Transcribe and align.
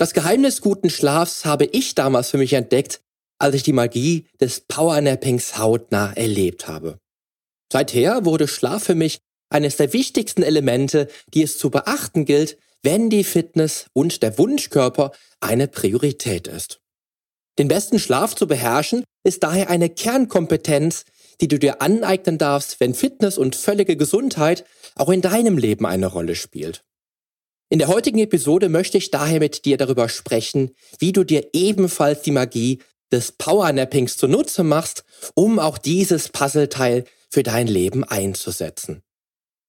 Das 0.00 0.14
Geheimnis 0.14 0.62
guten 0.62 0.88
Schlafs 0.88 1.44
habe 1.44 1.66
ich 1.66 1.94
damals 1.94 2.30
für 2.30 2.38
mich 2.38 2.54
entdeckt, 2.54 3.02
als 3.38 3.54
ich 3.54 3.64
die 3.64 3.74
Magie 3.74 4.24
des 4.40 4.62
Powernappings 4.62 5.58
hautnah 5.58 6.14
erlebt 6.14 6.68
habe. 6.68 6.98
Seither 7.70 8.24
wurde 8.24 8.48
Schlaf 8.48 8.84
für 8.84 8.94
mich 8.94 9.18
eines 9.50 9.76
der 9.76 9.92
wichtigsten 9.92 10.42
Elemente, 10.42 11.08
die 11.34 11.42
es 11.42 11.58
zu 11.58 11.68
beachten 11.68 12.24
gilt, 12.24 12.56
wenn 12.82 13.10
die 13.10 13.24
Fitness 13.24 13.88
und 13.92 14.22
der 14.22 14.38
Wunschkörper 14.38 15.12
eine 15.40 15.68
Priorität 15.68 16.48
ist. 16.48 16.80
Den 17.58 17.68
besten 17.68 17.98
Schlaf 17.98 18.34
zu 18.34 18.46
beherrschen 18.46 19.04
ist 19.22 19.42
daher 19.42 19.68
eine 19.68 19.90
Kernkompetenz, 19.90 21.04
die 21.42 21.48
du 21.48 21.58
dir 21.58 21.82
aneignen 21.82 22.38
darfst, 22.38 22.80
wenn 22.80 22.94
Fitness 22.94 23.36
und 23.36 23.54
völlige 23.54 23.98
Gesundheit 23.98 24.64
auch 24.94 25.10
in 25.10 25.20
deinem 25.20 25.58
Leben 25.58 25.84
eine 25.84 26.06
Rolle 26.06 26.36
spielt. 26.36 26.84
In 27.72 27.78
der 27.78 27.86
heutigen 27.86 28.18
Episode 28.18 28.68
möchte 28.68 28.98
ich 28.98 29.12
daher 29.12 29.38
mit 29.38 29.64
dir 29.64 29.76
darüber 29.76 30.08
sprechen, 30.08 30.72
wie 30.98 31.12
du 31.12 31.22
dir 31.22 31.50
ebenfalls 31.52 32.20
die 32.22 32.32
Magie 32.32 32.80
des 33.12 33.30
Powernappings 33.30 34.16
zunutze 34.16 34.64
machst, 34.64 35.04
um 35.34 35.60
auch 35.60 35.78
dieses 35.78 36.30
Puzzleteil 36.30 37.04
für 37.30 37.44
dein 37.44 37.68
Leben 37.68 38.02
einzusetzen. 38.02 39.02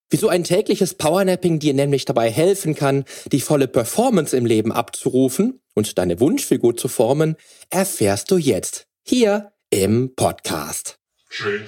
Wieso 0.10 0.30
ein 0.30 0.44
tägliches 0.44 0.96
Powernapping 0.96 1.60
dir 1.60 1.76
nämlich 1.76 2.06
dabei 2.06 2.32
helfen 2.32 2.74
kann, 2.74 3.06
die 3.32 3.40
volle 3.40 3.68
Performance 3.68 4.36
im 4.36 4.48
Leben 4.48 4.72
abzurufen 4.72 5.62
und 5.76 6.00
deine 6.00 6.20
Wunschfigur 6.20 6.76
zu 6.76 6.88
formen, 6.88 7.36
erfährst 7.70 8.32
du 8.32 8.38
jetzt 8.38 8.88
hier 9.04 9.52
im 9.70 10.16
Podcast. 10.16 10.98
Change. 11.30 11.68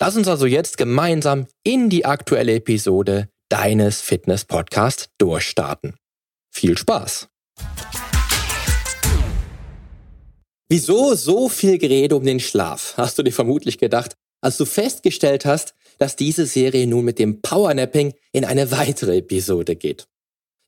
Lass 0.00 0.16
uns 0.16 0.28
also 0.28 0.46
jetzt 0.46 0.76
gemeinsam 0.78 1.48
in 1.64 1.90
die 1.90 2.04
aktuelle 2.04 2.54
Episode 2.54 3.28
deines 3.48 4.00
Fitness-Podcasts 4.00 5.08
durchstarten. 5.18 5.96
Viel 6.54 6.78
Spaß! 6.78 7.28
Wieso 10.68 11.14
so 11.14 11.48
viel 11.48 11.78
Gerede 11.78 12.14
um 12.14 12.24
den 12.24 12.38
Schlaf, 12.38 12.94
hast 12.96 13.18
du 13.18 13.24
dir 13.24 13.32
vermutlich 13.32 13.78
gedacht, 13.78 14.14
als 14.40 14.56
du 14.56 14.66
festgestellt 14.66 15.44
hast, 15.44 15.74
dass 15.98 16.14
diese 16.14 16.46
Serie 16.46 16.86
nun 16.86 17.04
mit 17.04 17.18
dem 17.18 17.40
Powernapping 17.40 18.14
in 18.32 18.44
eine 18.44 18.70
weitere 18.70 19.16
Episode 19.16 19.74
geht. 19.74 20.06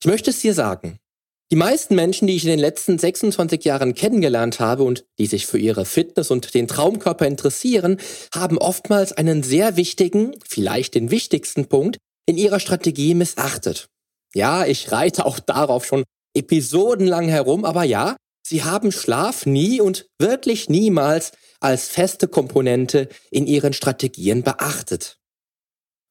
Ich 0.03 0.08
möchte 0.08 0.31
es 0.31 0.41
dir 0.41 0.55
sagen. 0.55 0.98
Die 1.52 1.56
meisten 1.56 1.96
Menschen, 1.96 2.28
die 2.28 2.36
ich 2.36 2.44
in 2.44 2.50
den 2.50 2.60
letzten 2.60 2.96
26 2.96 3.64
Jahren 3.64 3.94
kennengelernt 3.94 4.60
habe 4.60 4.84
und 4.84 5.04
die 5.18 5.26
sich 5.26 5.46
für 5.46 5.58
ihre 5.58 5.84
Fitness 5.84 6.30
und 6.30 6.54
den 6.54 6.68
Traumkörper 6.68 7.26
interessieren, 7.26 7.98
haben 8.32 8.56
oftmals 8.56 9.12
einen 9.12 9.42
sehr 9.42 9.77
wichtigen, 9.77 10.36
vielleicht 10.48 10.94
den 10.94 11.10
wichtigsten 11.10 11.66
Punkt 11.66 11.98
in 12.24 12.36
ihrer 12.36 12.60
Strategie 12.60 13.14
missachtet. 13.14 13.89
Ja, 14.33 14.64
ich 14.64 14.92
reite 14.92 15.27
auch 15.27 15.40
darauf 15.40 15.84
schon 15.84 16.05
episodenlang 16.34 17.27
herum, 17.27 17.64
aber 17.64 17.83
ja, 17.83 18.14
sie 18.46 18.62
haben 18.62 18.92
Schlaf 18.92 19.44
nie 19.44 19.80
und 19.80 20.06
wirklich 20.20 20.68
niemals 20.68 21.33
als 21.58 21.89
feste 21.89 22.28
Komponente 22.28 23.08
in 23.33 23.48
ihren 23.48 23.72
Strategien 23.72 24.44
beachtet. 24.44 25.16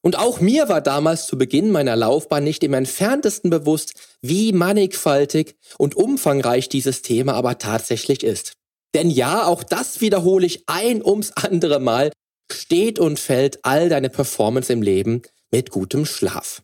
Und 0.02 0.18
auch 0.18 0.40
mir 0.40 0.68
war 0.68 0.80
damals 0.80 1.26
zu 1.26 1.36
Beginn 1.36 1.70
meiner 1.70 1.94
Laufbahn 1.94 2.42
nicht 2.42 2.64
im 2.64 2.74
entferntesten 2.74 3.50
bewusst, 3.50 3.92
wie 4.22 4.52
mannigfaltig 4.52 5.56
und 5.78 5.94
umfangreich 5.94 6.68
dieses 6.68 7.02
Thema 7.02 7.34
aber 7.34 7.58
tatsächlich 7.58 8.22
ist. 8.22 8.52
Denn 8.94 9.10
ja, 9.10 9.46
auch 9.46 9.62
das 9.62 10.00
wiederhole 10.00 10.46
ich 10.46 10.64
ein 10.66 11.04
ums 11.04 11.32
andere 11.32 11.80
Mal, 11.80 12.12
steht 12.50 12.98
und 12.98 13.20
fällt 13.20 13.64
all 13.64 13.88
deine 13.88 14.10
Performance 14.10 14.72
im 14.72 14.82
Leben 14.82 15.22
mit 15.50 15.70
gutem 15.70 16.06
Schlaf. 16.06 16.62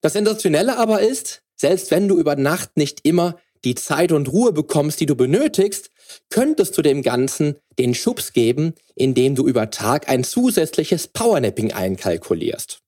Das 0.00 0.14
Sensationelle 0.14 0.78
aber 0.78 1.00
ist, 1.00 1.42
selbst 1.56 1.90
wenn 1.90 2.08
du 2.08 2.18
über 2.18 2.36
Nacht 2.36 2.76
nicht 2.76 3.00
immer 3.02 3.36
die 3.64 3.74
Zeit 3.74 4.12
und 4.12 4.32
Ruhe 4.32 4.52
bekommst, 4.52 5.00
die 5.00 5.06
du 5.06 5.16
benötigst, 5.16 5.90
könntest 6.30 6.76
du 6.76 6.82
dem 6.82 7.02
Ganzen 7.02 7.56
den 7.78 7.94
Schubs 7.94 8.32
geben, 8.32 8.74
indem 8.94 9.34
du 9.34 9.46
über 9.46 9.70
Tag 9.70 10.08
ein 10.08 10.24
zusätzliches 10.24 11.08
Powernapping 11.08 11.72
einkalkulierst. 11.72 12.80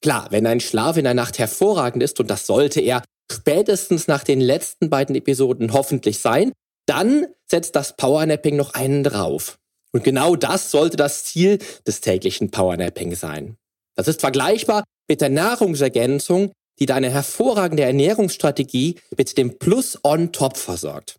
Klar, 0.00 0.28
wenn 0.30 0.44
dein 0.44 0.60
Schlaf 0.60 0.96
in 0.96 1.04
der 1.04 1.14
Nacht 1.14 1.38
hervorragend 1.38 2.02
ist, 2.02 2.20
und 2.20 2.30
das 2.30 2.46
sollte 2.46 2.80
er 2.80 3.02
spätestens 3.30 4.06
nach 4.06 4.24
den 4.24 4.40
letzten 4.40 4.90
beiden 4.90 5.14
Episoden 5.14 5.72
hoffentlich 5.72 6.20
sein, 6.20 6.52
dann 6.86 7.26
setzt 7.46 7.76
das 7.76 7.96
Powernapping 7.96 8.56
noch 8.56 8.74
einen 8.74 9.02
drauf. 9.02 9.58
Und 9.92 10.04
genau 10.04 10.36
das 10.36 10.70
sollte 10.70 10.96
das 10.96 11.24
Ziel 11.24 11.58
des 11.86 12.00
täglichen 12.00 12.50
Powernapping 12.50 13.14
sein. 13.14 13.56
Das 13.96 14.08
ist 14.08 14.20
vergleichbar 14.20 14.84
mit 15.08 15.20
der 15.20 15.30
Nahrungsergänzung, 15.30 16.52
die 16.78 16.86
deine 16.86 17.10
hervorragende 17.10 17.82
Ernährungsstrategie 17.82 18.96
mit 19.16 19.36
dem 19.36 19.58
Plus 19.58 19.98
on 20.04 20.32
top 20.32 20.56
versorgt. 20.56 21.17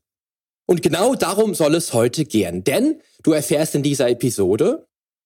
Und 0.69 0.84
genau 0.84 1.16
darum 1.16 1.56
soll 1.56 1.74
es 1.74 1.94
heute 1.94 2.25
gehen, 2.25 2.63
denn 2.63 3.02
du 3.24 3.31
erfährst 3.31 3.74
in 3.74 3.81
dieser 3.81 4.07
Episode, 4.07 4.85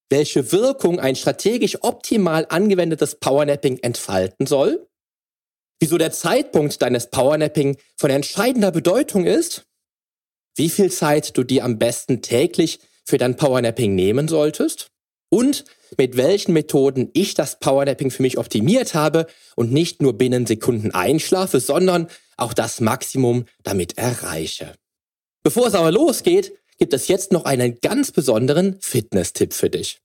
welche 0.10 0.54
Wirkung 0.54 1.02
ein 1.02 1.18
strategisch 1.18 1.84
optimal 1.84 2.46
angewendetes 2.48 3.16
Powernapping 3.16 3.80
entfalten 3.80 4.48
soll, 4.48 4.88
wieso 5.82 5.98
der 5.98 6.14
Zeitpunkt 6.14 6.82
deines 6.82 7.10
Powernapping 7.10 7.76
von 7.98 8.10
entscheidender 8.10 8.72
Bedeutung 8.72 9.26
ist, 9.26 9.66
wie 10.56 10.70
viel 10.70 10.90
Zeit 10.90 11.38
du 11.38 11.44
dir 11.44 11.66
am 11.66 11.78
besten 11.78 12.22
täglich 12.22 12.80
für 13.04 13.18
dein 13.18 13.36
Powernapping 13.36 13.96
nehmen 13.96 14.30
solltest 14.30 14.92
und 15.30 15.66
mit 15.98 16.16
welchen 16.16 16.54
Methoden 16.54 17.10
ich 17.12 17.34
das 17.34 17.60
Powernapping 17.60 18.12
für 18.12 18.22
mich 18.22 18.38
optimiert 18.38 18.94
habe 18.96 19.28
und 19.58 19.74
nicht 19.74 20.02
nur 20.02 20.18
binnen 20.18 20.46
Sekunden 20.46 20.92
einschlafe, 20.92 21.60
sondern 21.60 22.08
auch 22.38 22.54
das 22.54 22.80
Maximum 22.80 23.44
damit 23.64 23.98
erreiche. 23.98 24.74
Bevor 25.46 25.68
es 25.68 25.76
aber 25.76 25.92
losgeht, 25.92 26.54
gibt 26.80 26.94
es 26.94 27.10
jetzt 27.10 27.34
noch 27.34 27.44
einen 27.44 27.80
ganz 27.82 28.14
besonderen 28.14 28.78
Fitness-Tipp 28.80 29.54
für 29.54 29.70
dich. 29.70 30.00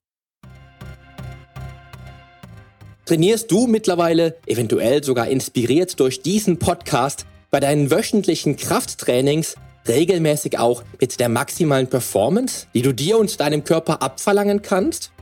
Trainierst 3.06 3.48
du 3.48 3.68
mittlerweile, 3.68 4.36
eventuell 4.46 5.04
sogar 5.04 5.28
inspiriert 5.28 6.00
durch 6.00 6.22
diesen 6.22 6.58
Podcast, 6.58 7.24
bei 7.52 7.60
deinen 7.60 7.92
wöchentlichen 7.92 8.56
Krafttrainings 8.56 9.54
regelmäßig 9.86 10.58
auch 10.58 10.82
mit 11.00 11.20
der 11.20 11.28
maximalen 11.28 11.86
Performance, 11.86 12.66
die 12.74 12.82
du 12.82 12.92
dir 12.92 13.16
und 13.16 13.38
deinem 13.38 13.62
Körper 13.62 14.02
abverlangen 14.02 14.60
kannst? 14.60 15.12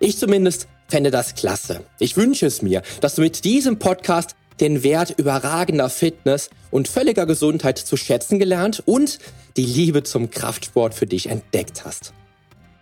Ich 0.00 0.18
zumindest 0.18 0.66
fände 0.88 1.12
das 1.12 1.36
klasse. 1.36 1.84
Ich 2.00 2.16
wünsche 2.16 2.46
es 2.46 2.62
mir, 2.62 2.82
dass 3.00 3.14
du 3.14 3.22
mit 3.22 3.44
diesem 3.44 3.78
Podcast 3.78 4.34
den 4.60 4.82
Wert 4.82 5.14
überragender 5.16 5.88
Fitness 5.90 6.50
und 6.70 6.88
völliger 6.88 7.26
Gesundheit 7.26 7.78
zu 7.78 7.96
schätzen 7.96 8.38
gelernt 8.38 8.82
und 8.86 9.18
die 9.56 9.66
Liebe 9.66 10.02
zum 10.02 10.30
Kraftsport 10.30 10.94
für 10.94 11.06
dich 11.06 11.28
entdeckt 11.28 11.84
hast. 11.84 12.12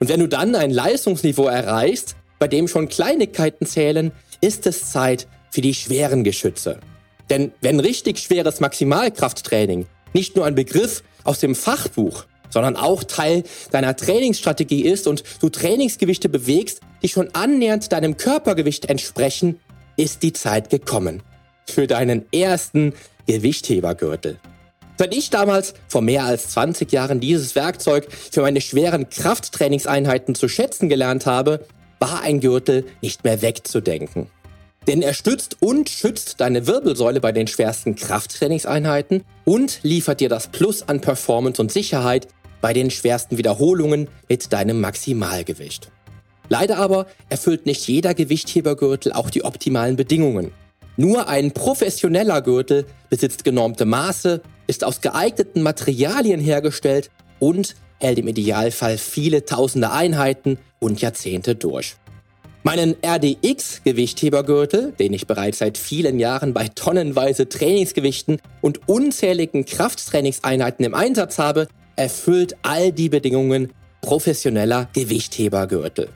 Und 0.01 0.09
wenn 0.09 0.21
du 0.21 0.29
dann 0.29 0.55
ein 0.55 0.71
Leistungsniveau 0.71 1.47
erreichst, 1.47 2.17
bei 2.39 2.49
dem 2.49 2.69
schon 2.69 2.89
Kleinigkeiten 2.89 3.67
zählen, 3.67 4.13
ist 4.41 4.67
es 4.67 4.91
Zeit 4.91 5.27
für 5.51 5.61
die 5.61 5.75
schweren 5.75 6.25
Geschütze. 6.25 6.81
Denn 7.31 7.53
wenn 7.61 7.81
richtig 7.81 8.19
schweres 8.19 8.61
Maximalkrafttraining 8.61 9.87
nicht 10.13 10.37
nur 10.37 10.45
ein 10.45 10.55
Begriff 10.55 11.03
aus 11.25 11.41
dem 11.41 11.55
Fachbuch, 11.55 12.27
sondern 12.51 12.77
auch 12.77 13.03
Teil 13.05 13.43
deiner 13.71 13.97
Trainingsstrategie 13.97 14.85
ist 14.85 15.07
und 15.07 15.25
du 15.41 15.49
Trainingsgewichte 15.49 16.29
bewegst, 16.29 16.81
die 17.03 17.09
schon 17.09 17.35
annähernd 17.35 17.91
deinem 17.93 18.17
Körpergewicht 18.17 18.87
entsprechen, 18.87 19.59
ist 19.97 20.23
die 20.23 20.33
Zeit 20.33 20.71
gekommen. 20.71 21.23
Für 21.67 21.87
deinen 21.87 22.25
ersten 22.33 22.93
Gewichthebergürtel. 23.27 24.39
Seit 24.97 25.15
ich 25.15 25.31
damals 25.31 25.75
vor 25.89 26.03
mehr 26.03 26.25
als 26.25 26.51
20 26.51 26.93
Jahren 26.93 27.19
dieses 27.19 27.57
Werkzeug 27.57 28.07
für 28.11 28.43
meine 28.43 28.61
schweren 28.61 29.09
Krafttrainingseinheiten 29.09 30.37
zu 30.37 30.49
schätzen 30.49 30.89
gelernt 30.89 31.27
habe, 31.27 31.67
war 31.99 32.23
ein 32.23 32.41
Gürtel 32.41 32.85
nicht 33.01 33.25
mehr 33.25 33.43
wegzudenken. 33.43 34.29
Denn 34.87 35.03
er 35.03 35.15
stützt 35.15 35.57
und 35.61 35.89
schützt 35.89 36.41
deine 36.41 36.67
Wirbelsäule 36.67 37.21
bei 37.21 37.33
den 37.33 37.47
schwersten 37.47 37.97
Krafttrainingseinheiten 37.97 39.25
und 39.45 39.81
liefert 39.83 40.21
dir 40.21 40.29
das 40.29 40.49
Plus 40.49 40.83
an 40.83 41.01
Performance 41.01 41.61
und 41.61 41.73
Sicherheit 41.73 42.29
bei 42.61 42.73
den 42.73 42.91
schwersten 42.91 43.39
Wiederholungen 43.39 44.09
mit 44.29 44.53
deinem 44.53 44.81
Maximalgewicht. 44.81 45.91
Leider 46.49 46.77
aber 46.77 47.07
erfüllt 47.31 47.67
nicht 47.67 47.87
jeder 47.89 48.15
Gewichthebergürtel 48.15 49.13
auch 49.13 49.31
die 49.31 49.45
optimalen 49.45 49.97
Bedingungen. 49.97 50.53
Nur 50.97 51.29
ein 51.29 51.53
professioneller 51.53 52.41
Gürtel 52.41 52.87
besitzt 53.11 53.45
genormte 53.45 53.85
Maße, 53.85 54.43
ist 54.67 54.85
aus 54.85 55.01
geeigneten 55.01 55.63
Materialien 55.63 56.41
hergestellt 56.41 57.11
und 57.41 57.75
hält 57.99 58.19
im 58.19 58.29
Idealfall 58.29 58.99
viele 58.99 59.45
tausende 59.45 59.91
Einheiten 59.91 60.59
und 60.79 61.01
Jahrzehnte 61.01 61.55
durch. 61.57 61.97
Meinen 62.63 62.97
RDX 63.05 63.83
Gewichthebergürtel, 63.85 64.93
den 64.93 65.13
ich 65.13 65.27
bereits 65.27 65.59
seit 65.59 65.77
vielen 65.77 66.19
Jahren 66.19 66.55
bei 66.55 66.69
tonnenweise 66.69 67.49
Trainingsgewichten 67.49 68.41
und 68.63 68.89
unzähligen 68.89 69.67
Krafttrainingseinheiten 69.67 70.85
im 70.85 70.95
Einsatz 70.95 71.39
habe, 71.39 71.69
erfüllt 71.97 72.57
all 72.63 72.91
die 72.91 73.11
Bedingungen 73.11 73.73
professioneller 74.01 74.89
Gewichthebergürtel. 74.95 76.09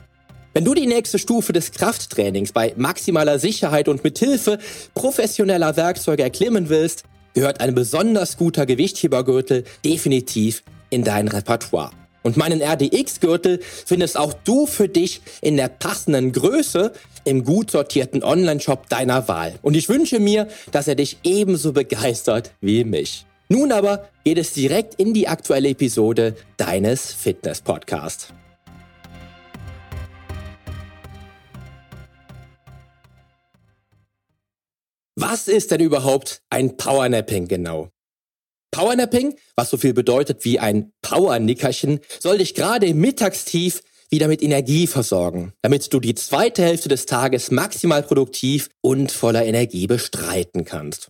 Wenn 0.53 0.65
du 0.65 0.73
die 0.73 0.87
nächste 0.87 1.19
Stufe 1.19 1.53
des 1.53 1.71
Krafttrainings 1.71 2.53
bei 2.53 2.73
maximaler 2.75 3.37
Sicherheit 3.37 3.87
und 3.87 4.03
mit 4.03 4.17
Hilfe 4.17 4.57
professioneller 4.95 5.77
Werkzeuge 5.77 6.23
erklimmen 6.23 6.69
willst, 6.69 7.03
gehört 7.35 7.61
ein 7.61 7.75
besonders 7.75 8.35
guter 8.35 8.65
Gewichthebergürtel 8.65 9.63
definitiv 9.85 10.63
in 10.89 11.03
dein 11.03 11.27
Repertoire. 11.27 11.91
Und 12.23 12.35
meinen 12.35 12.61
RDX-Gürtel 12.61 13.59
findest 13.85 14.17
auch 14.17 14.33
du 14.33 14.65
für 14.65 14.89
dich 14.89 15.21
in 15.41 15.55
der 15.55 15.69
passenden 15.69 16.31
Größe 16.31 16.93
im 17.25 17.43
gut 17.43 17.69
sortierten 17.69 18.23
Online-Shop 18.23 18.89
deiner 18.89 19.27
Wahl. 19.27 19.53
Und 19.61 19.75
ich 19.75 19.87
wünsche 19.87 20.19
mir, 20.19 20.47
dass 20.71 20.87
er 20.87 20.95
dich 20.95 21.19
ebenso 21.23 21.73
begeistert 21.73 22.51
wie 22.59 22.83
mich. 22.83 23.25
Nun 23.49 23.71
aber 23.71 24.09
geht 24.25 24.39
es 24.39 24.53
direkt 24.53 24.95
in 24.95 25.13
die 25.13 25.27
aktuelle 25.27 25.69
Episode 25.69 26.35
deines 26.57 27.13
Fitness-Podcasts. 27.13 28.33
Was 35.21 35.49
ist 35.49 35.71
denn 35.71 35.81
überhaupt 35.81 36.43
ein 36.49 36.77
Powernapping 36.77 37.49
genau? 37.49 37.89
Powernapping, 38.71 39.35
was 39.57 39.69
so 39.69 39.75
viel 39.75 39.93
bedeutet 39.93 40.45
wie 40.45 40.59
ein 40.59 40.93
Powernickerchen, 41.01 41.99
soll 42.21 42.37
dich 42.37 42.55
gerade 42.55 42.85
im 42.85 42.99
Mittagstief 43.01 43.81
wieder 44.09 44.29
mit 44.29 44.41
Energie 44.41 44.87
versorgen, 44.87 45.51
damit 45.61 45.93
du 45.93 45.99
die 45.99 46.15
zweite 46.15 46.63
Hälfte 46.63 46.87
des 46.87 47.05
Tages 47.05 47.51
maximal 47.51 48.01
produktiv 48.01 48.69
und 48.79 49.11
voller 49.11 49.45
Energie 49.45 49.87
bestreiten 49.87 50.63
kannst. 50.63 51.09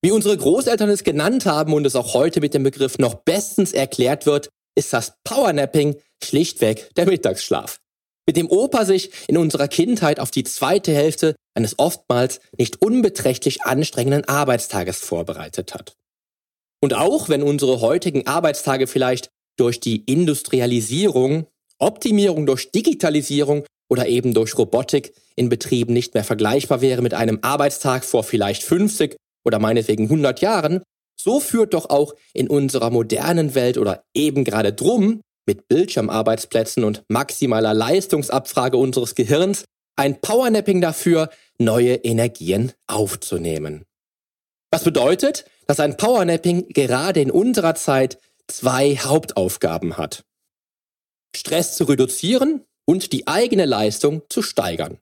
Wie 0.00 0.10
unsere 0.10 0.38
Großeltern 0.38 0.88
es 0.88 1.04
genannt 1.04 1.44
haben 1.44 1.74
und 1.74 1.84
es 1.84 1.96
auch 1.96 2.14
heute 2.14 2.40
mit 2.40 2.54
dem 2.54 2.62
Begriff 2.62 2.96
noch 2.96 3.16
bestens 3.16 3.74
erklärt 3.74 4.24
wird, 4.24 4.48
ist 4.74 4.94
das 4.94 5.18
Powernapping 5.24 5.96
schlichtweg 6.24 6.88
der 6.94 7.04
Mittagsschlaf 7.04 7.81
mit 8.26 8.36
dem 8.36 8.48
Opa 8.48 8.84
sich 8.84 9.10
in 9.28 9.36
unserer 9.36 9.68
Kindheit 9.68 10.20
auf 10.20 10.30
die 10.30 10.44
zweite 10.44 10.94
Hälfte 10.94 11.34
eines 11.54 11.78
oftmals 11.78 12.40
nicht 12.56 12.80
unbeträchtlich 12.80 13.62
anstrengenden 13.62 14.24
Arbeitstages 14.24 14.98
vorbereitet 14.98 15.74
hat. 15.74 15.94
Und 16.80 16.94
auch 16.94 17.28
wenn 17.28 17.42
unsere 17.42 17.80
heutigen 17.80 18.26
Arbeitstage 18.26 18.86
vielleicht 18.86 19.28
durch 19.56 19.80
die 19.80 20.04
Industrialisierung, 20.04 21.46
Optimierung 21.78 22.46
durch 22.46 22.70
Digitalisierung 22.70 23.64
oder 23.88 24.06
eben 24.06 24.34
durch 24.34 24.56
Robotik 24.56 25.14
in 25.36 25.48
Betrieben 25.48 25.92
nicht 25.92 26.14
mehr 26.14 26.24
vergleichbar 26.24 26.80
wäre 26.80 27.02
mit 27.02 27.14
einem 27.14 27.38
Arbeitstag 27.42 28.04
vor 28.04 28.24
vielleicht 28.24 28.62
50 28.62 29.16
oder 29.44 29.58
meinetwegen 29.58 30.04
100 30.04 30.40
Jahren, 30.40 30.82
so 31.20 31.40
führt 31.40 31.74
doch 31.74 31.90
auch 31.90 32.14
in 32.32 32.48
unserer 32.48 32.90
modernen 32.90 33.54
Welt 33.54 33.78
oder 33.78 34.02
eben 34.14 34.44
gerade 34.44 34.72
drum 34.72 35.20
mit 35.46 35.68
Bildschirmarbeitsplätzen 35.68 36.84
und 36.84 37.02
maximaler 37.08 37.74
Leistungsabfrage 37.74 38.76
unseres 38.76 39.14
Gehirns 39.14 39.64
ein 39.96 40.20
Powernapping 40.20 40.80
dafür, 40.80 41.30
neue 41.58 41.94
Energien 41.96 42.72
aufzunehmen. 42.86 43.84
Was 44.70 44.84
bedeutet, 44.84 45.44
dass 45.66 45.80
ein 45.80 45.96
Powernapping 45.96 46.68
gerade 46.68 47.20
in 47.20 47.30
unserer 47.30 47.74
Zeit 47.74 48.18
zwei 48.48 48.96
Hauptaufgaben 48.96 49.96
hat. 49.96 50.24
Stress 51.36 51.76
zu 51.76 51.84
reduzieren 51.84 52.64
und 52.84 53.12
die 53.12 53.26
eigene 53.26 53.64
Leistung 53.64 54.22
zu 54.28 54.42
steigern. 54.42 54.98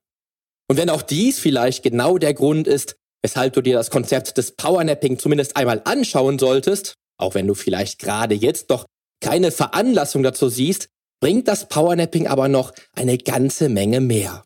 Und 0.69 0.77
wenn 0.77 0.91
auch 0.91 1.03
dies 1.03 1.39
vielleicht 1.39 1.83
genau 1.83 2.19
der 2.19 2.35
Grund 2.35 2.69
ist, 2.69 2.97
weshalb 3.23 3.55
du 3.55 3.63
dir 3.63 3.75
das 3.75 3.91
Konzept 3.91 4.37
des 4.39 4.53
Powernapping 4.53 5.19
zumindest 5.19 5.57
einmal 5.57 5.83
anschauen 5.85 6.39
solltest, 6.39 6.95
auch 7.17 7.35
wenn 7.35 7.47
du 7.47 7.55
vielleicht 7.55 7.99
gerade 7.99 8.35
jetzt 8.35 8.71
noch 8.71 8.87
keine 9.21 9.51
Veranlassung 9.51 10.23
dazu 10.23 10.49
siehst, 10.49 10.89
bringt 11.21 11.49
das 11.49 11.69
Powernapping 11.69 12.27
aber 12.27 12.49
noch 12.49 12.73
eine 12.95 13.19
ganze 13.19 13.69
Menge 13.69 14.01
mehr. 14.01 14.45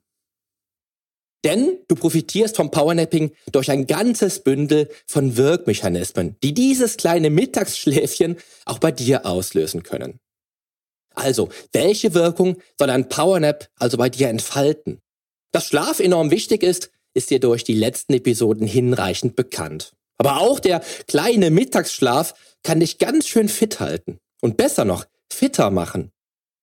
Denn 1.44 1.78
du 1.88 1.94
profitierst 1.94 2.56
vom 2.56 2.70
Powernapping 2.70 3.32
durch 3.52 3.70
ein 3.70 3.86
ganzes 3.86 4.40
Bündel 4.40 4.88
von 5.06 5.36
Wirkmechanismen, 5.36 6.36
die 6.42 6.54
dieses 6.54 6.96
kleine 6.96 7.28
Mittagsschläfchen 7.28 8.38
auch 8.64 8.78
bei 8.78 8.90
dir 8.90 9.26
auslösen 9.26 9.82
können. 9.82 10.20
Also, 11.14 11.50
welche 11.72 12.14
Wirkung 12.14 12.56
soll 12.78 12.90
ein 12.90 13.08
Powernap 13.08 13.68
also 13.76 13.98
bei 13.98 14.08
dir 14.08 14.28
entfalten? 14.28 15.00
Dass 15.52 15.68
Schlaf 15.68 16.00
enorm 16.00 16.30
wichtig 16.30 16.62
ist, 16.62 16.90
ist 17.12 17.30
dir 17.30 17.38
durch 17.38 17.62
die 17.62 17.74
letzten 17.74 18.14
Episoden 18.14 18.66
hinreichend 18.66 19.36
bekannt. 19.36 19.92
Aber 20.16 20.40
auch 20.40 20.58
der 20.58 20.82
kleine 21.06 21.50
Mittagsschlaf 21.50 22.34
kann 22.62 22.80
dich 22.80 22.98
ganz 22.98 23.28
schön 23.28 23.48
fit 23.48 23.80
halten. 23.80 24.18
Und 24.44 24.58
besser 24.58 24.85
noch, 24.85 25.06
fitter 25.32 25.70
machen. 25.70 26.11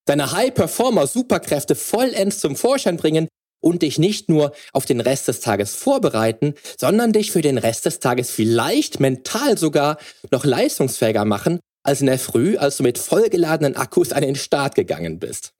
Deine 0.05 0.33
High-Performer-Superkräfte 0.33 1.73
vollends 1.73 2.37
zum 2.37 2.55
Vorschein 2.55 2.95
bringen 2.95 3.27
und 3.59 3.81
dich 3.81 3.97
nicht 3.97 4.29
nur 4.29 4.53
auf 4.71 4.85
den 4.85 5.01
Rest 5.01 5.27
des 5.27 5.39
Tages 5.39 5.73
vorbereiten, 5.73 6.53
sondern 6.77 7.11
dich 7.11 7.31
für 7.31 7.41
den 7.41 7.57
Rest 7.57 7.87
des 7.87 7.99
Tages 7.99 8.29
vielleicht 8.29 8.99
mental 8.99 9.57
sogar 9.57 9.97
noch 10.29 10.45
leistungsfähiger 10.45 11.25
machen, 11.25 11.59
als 11.81 12.01
in 12.01 12.05
der 12.05 12.19
Früh, 12.19 12.55
als 12.55 12.77
du 12.77 12.83
mit 12.83 12.99
vollgeladenen 12.99 13.75
Akkus 13.75 14.13
an 14.13 14.21
den 14.21 14.35
Start 14.35 14.75
gegangen 14.75 15.17
bist. 15.17 15.53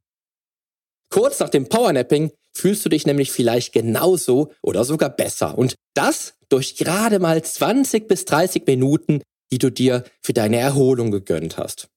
Kurz 1.10 1.40
nach 1.40 1.50
dem 1.50 1.70
Powernapping 1.70 2.30
fühlst 2.56 2.86
du 2.86 2.90
dich 2.90 3.08
nämlich 3.08 3.32
vielleicht 3.32 3.74
genauso 3.74 4.54
oder 4.62 4.86
sogar 4.86 5.10
besser. 5.10 5.58
Und 5.58 5.74
das 5.96 6.36
durch 6.50 6.76
gerade 6.76 7.18
mal 7.18 7.44
20 7.44 8.08
bis 8.08 8.26
30 8.26 8.68
Minuten, 8.68 9.24
die 9.52 9.58
du 9.58 9.72
dir 9.72 10.04
für 10.22 10.34
deine 10.34 10.58
Erholung 10.58 11.10
gegönnt 11.10 11.58
hast. 11.58 11.88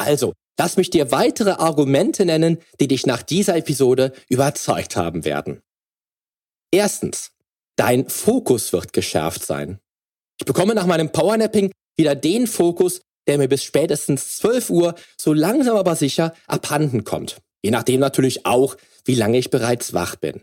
Also, 0.00 0.32
lass 0.58 0.78
mich 0.78 0.88
dir 0.88 1.12
weitere 1.12 1.50
Argumente 1.50 2.24
nennen, 2.24 2.58
die 2.80 2.88
dich 2.88 3.04
nach 3.04 3.22
dieser 3.22 3.56
Episode 3.56 4.12
überzeugt 4.30 4.96
haben 4.96 5.26
werden. 5.26 5.60
Erstens, 6.72 7.32
dein 7.76 8.08
Fokus 8.08 8.72
wird 8.72 8.94
geschärft 8.94 9.44
sein. 9.44 9.78
Ich 10.40 10.46
bekomme 10.46 10.74
nach 10.74 10.86
meinem 10.86 11.12
Powernapping 11.12 11.70
wieder 11.98 12.14
den 12.14 12.46
Fokus, 12.46 13.02
der 13.26 13.36
mir 13.36 13.48
bis 13.48 13.62
spätestens 13.62 14.38
12 14.38 14.70
Uhr 14.70 14.94
so 15.20 15.34
langsam 15.34 15.76
aber 15.76 15.94
sicher 15.96 16.32
abhanden 16.46 17.04
kommt. 17.04 17.36
Je 17.62 17.70
nachdem 17.70 18.00
natürlich 18.00 18.46
auch, 18.46 18.76
wie 19.04 19.14
lange 19.14 19.36
ich 19.36 19.50
bereits 19.50 19.92
wach 19.92 20.16
bin. 20.16 20.40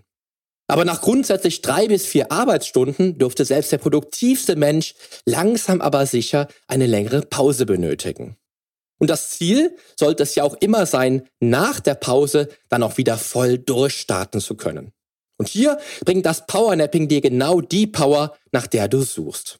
Aber 0.67 0.85
nach 0.85 1.01
grundsätzlich 1.01 1.63
drei 1.63 1.87
bis 1.87 2.05
vier 2.05 2.31
Arbeitsstunden 2.31 3.17
dürfte 3.17 3.43
selbst 3.43 3.71
der 3.71 3.79
produktivste 3.79 4.55
Mensch 4.55 4.93
langsam 5.25 5.81
aber 5.81 6.05
sicher 6.05 6.47
eine 6.67 6.85
längere 6.85 7.21
Pause 7.21 7.65
benötigen. 7.65 8.37
Und 8.99 9.09
das 9.09 9.31
Ziel 9.31 9.75
sollte 9.99 10.23
es 10.23 10.35
ja 10.35 10.43
auch 10.43 10.55
immer 10.55 10.85
sein, 10.85 11.27
nach 11.39 11.79
der 11.79 11.95
Pause 11.95 12.49
dann 12.69 12.83
auch 12.83 12.97
wieder 12.97 13.17
voll 13.17 13.57
durchstarten 13.57 14.41
zu 14.41 14.55
können. 14.55 14.91
Und 15.37 15.47
hier 15.47 15.77
bringt 16.03 16.25
das 16.25 16.47
Powernapping 16.47 17.07
dir 17.07 17.21
genau 17.21 17.61
die 17.61 17.87
Power, 17.87 18.35
nach 18.51 18.67
der 18.67 18.87
du 18.87 19.03
suchst. 19.03 19.59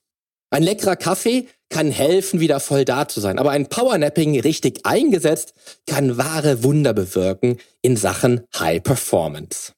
Ein 0.49 0.63
leckerer 0.63 0.95
Kaffee 0.95 1.47
kann 1.69 1.91
helfen, 1.91 2.39
wieder 2.39 2.59
voll 2.59 2.85
da 2.85 3.07
zu 3.07 3.19
sein, 3.19 3.37
aber 3.37 3.51
ein 3.51 3.67
Powernapping 3.67 4.39
richtig 4.39 4.85
eingesetzt 4.85 5.53
kann 5.85 6.17
wahre 6.17 6.63
Wunder 6.63 6.93
bewirken 6.93 7.57
in 7.81 7.97
Sachen 7.97 8.45
High 8.57 8.81
Performance. 8.81 9.73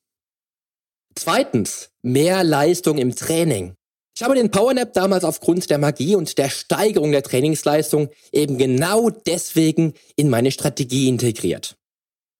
Zweitens, 1.15 1.89
mehr 2.01 2.43
Leistung 2.43 2.97
im 2.97 3.15
Training. 3.15 3.73
Ich 4.19 4.23
habe 4.25 4.35
den 4.35 4.51
Powernap 4.51 4.91
damals 4.91 5.23
aufgrund 5.23 5.69
der 5.69 5.77
Magie 5.77 6.13
und 6.17 6.37
der 6.37 6.49
Steigerung 6.49 7.13
der 7.13 7.23
Trainingsleistung 7.23 8.09
eben 8.33 8.57
genau 8.57 9.09
deswegen 9.09 9.93
in 10.17 10.29
meine 10.29 10.51
Strategie 10.51 11.07
integriert. 11.07 11.77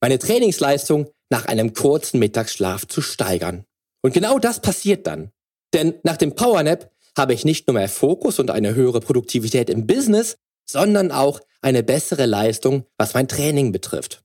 Meine 0.02 0.20
Trainingsleistung 0.20 1.10
nach 1.30 1.46
einem 1.46 1.74
kurzen 1.74 2.20
Mittagsschlaf 2.20 2.86
zu 2.86 3.02
steigern. 3.02 3.64
Und 4.02 4.14
genau 4.14 4.40
das 4.40 4.60
passiert 4.60 5.08
dann. 5.08 5.32
Denn 5.74 5.94
nach 6.04 6.18
dem 6.18 6.36
Powernap 6.36 6.92
habe 7.18 7.34
ich 7.34 7.46
nicht 7.46 7.66
nur 7.66 7.76
mehr 7.76 7.88
Fokus 7.88 8.40
und 8.40 8.52
eine 8.52 8.76
höhere 8.76 9.00
Produktivität 9.00 9.70
im 9.70 9.88
Business, 9.88 10.36
sondern 10.70 11.14
auch 11.14 11.40
eine 11.62 11.82
bessere 11.82 12.26
Leistung, 12.26 12.88
was 12.98 13.14
mein 13.14 13.30
Training 13.30 13.72
betrifft. 13.72 14.22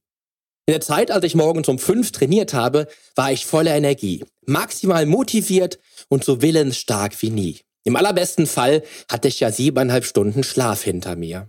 In 0.67 0.73
der 0.73 0.81
Zeit, 0.81 1.13
als 1.13 1.25
ich 1.25 1.37
morgens 1.37 1.69
um 1.69 1.79
fünf 1.79 2.11
trainiert 2.11 2.53
habe, 2.53 2.89
war 3.15 3.31
ich 3.31 3.47
voller 3.47 3.77
Energie, 3.77 4.25
maximal 4.45 5.07
motiviert 5.07 5.79
und 6.09 6.25
so 6.25 6.43
willensstark 6.43 7.21
wie 7.23 7.31
nie. 7.31 7.61
Im 7.85 7.97
allerbesten 7.97 8.47
Fall 8.47 8.83
hatte 9.11 9.29
ich 9.29 9.41
ja 9.41 9.53
siebeneinhalb 9.53 10.05
Stunden 10.05 10.43
Schlaf 10.43 10.83
hinter 10.83 11.17
mir. 11.17 11.49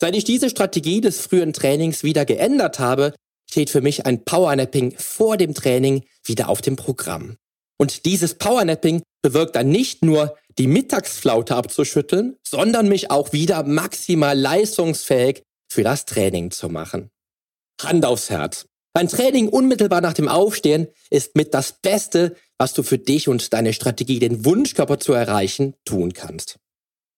Seit 0.00 0.16
ich 0.16 0.24
diese 0.24 0.50
Strategie 0.50 1.00
des 1.00 1.20
frühen 1.20 1.52
Trainings 1.52 2.02
wieder 2.02 2.24
geändert 2.24 2.78
habe, 2.78 3.14
steht 3.50 3.70
für 3.70 3.80
mich 3.80 4.06
ein 4.06 4.24
Powernapping 4.24 4.94
vor 4.96 5.36
dem 5.36 5.54
Training 5.54 6.04
wieder 6.24 6.48
auf 6.48 6.60
dem 6.62 6.76
Programm. 6.76 7.36
Und 7.78 8.04
dieses 8.04 8.34
Powernapping 8.34 9.02
bewirkt 9.22 9.56
dann 9.56 9.68
nicht 9.68 10.04
nur, 10.04 10.36
die 10.58 10.66
Mittagsflaute 10.68 11.56
abzuschütteln, 11.56 12.36
sondern 12.46 12.88
mich 12.88 13.10
auch 13.10 13.32
wieder 13.32 13.64
maximal 13.64 14.38
leistungsfähig 14.38 15.42
für 15.68 15.82
das 15.82 16.04
Training 16.04 16.52
zu 16.52 16.68
machen. 16.68 17.10
Hand 17.82 18.04
aufs 18.04 18.30
Herz. 18.30 18.66
Ein 18.96 19.08
Training 19.08 19.48
unmittelbar 19.48 20.00
nach 20.00 20.12
dem 20.12 20.28
Aufstehen 20.28 20.86
ist 21.10 21.34
mit 21.34 21.52
das 21.52 21.72
Beste, 21.72 22.36
was 22.58 22.74
du 22.74 22.84
für 22.84 22.98
dich 22.98 23.28
und 23.28 23.52
deine 23.52 23.72
Strategie, 23.72 24.20
den 24.20 24.44
Wunschkörper 24.44 25.00
zu 25.00 25.12
erreichen, 25.12 25.74
tun 25.84 26.12
kannst. 26.12 26.60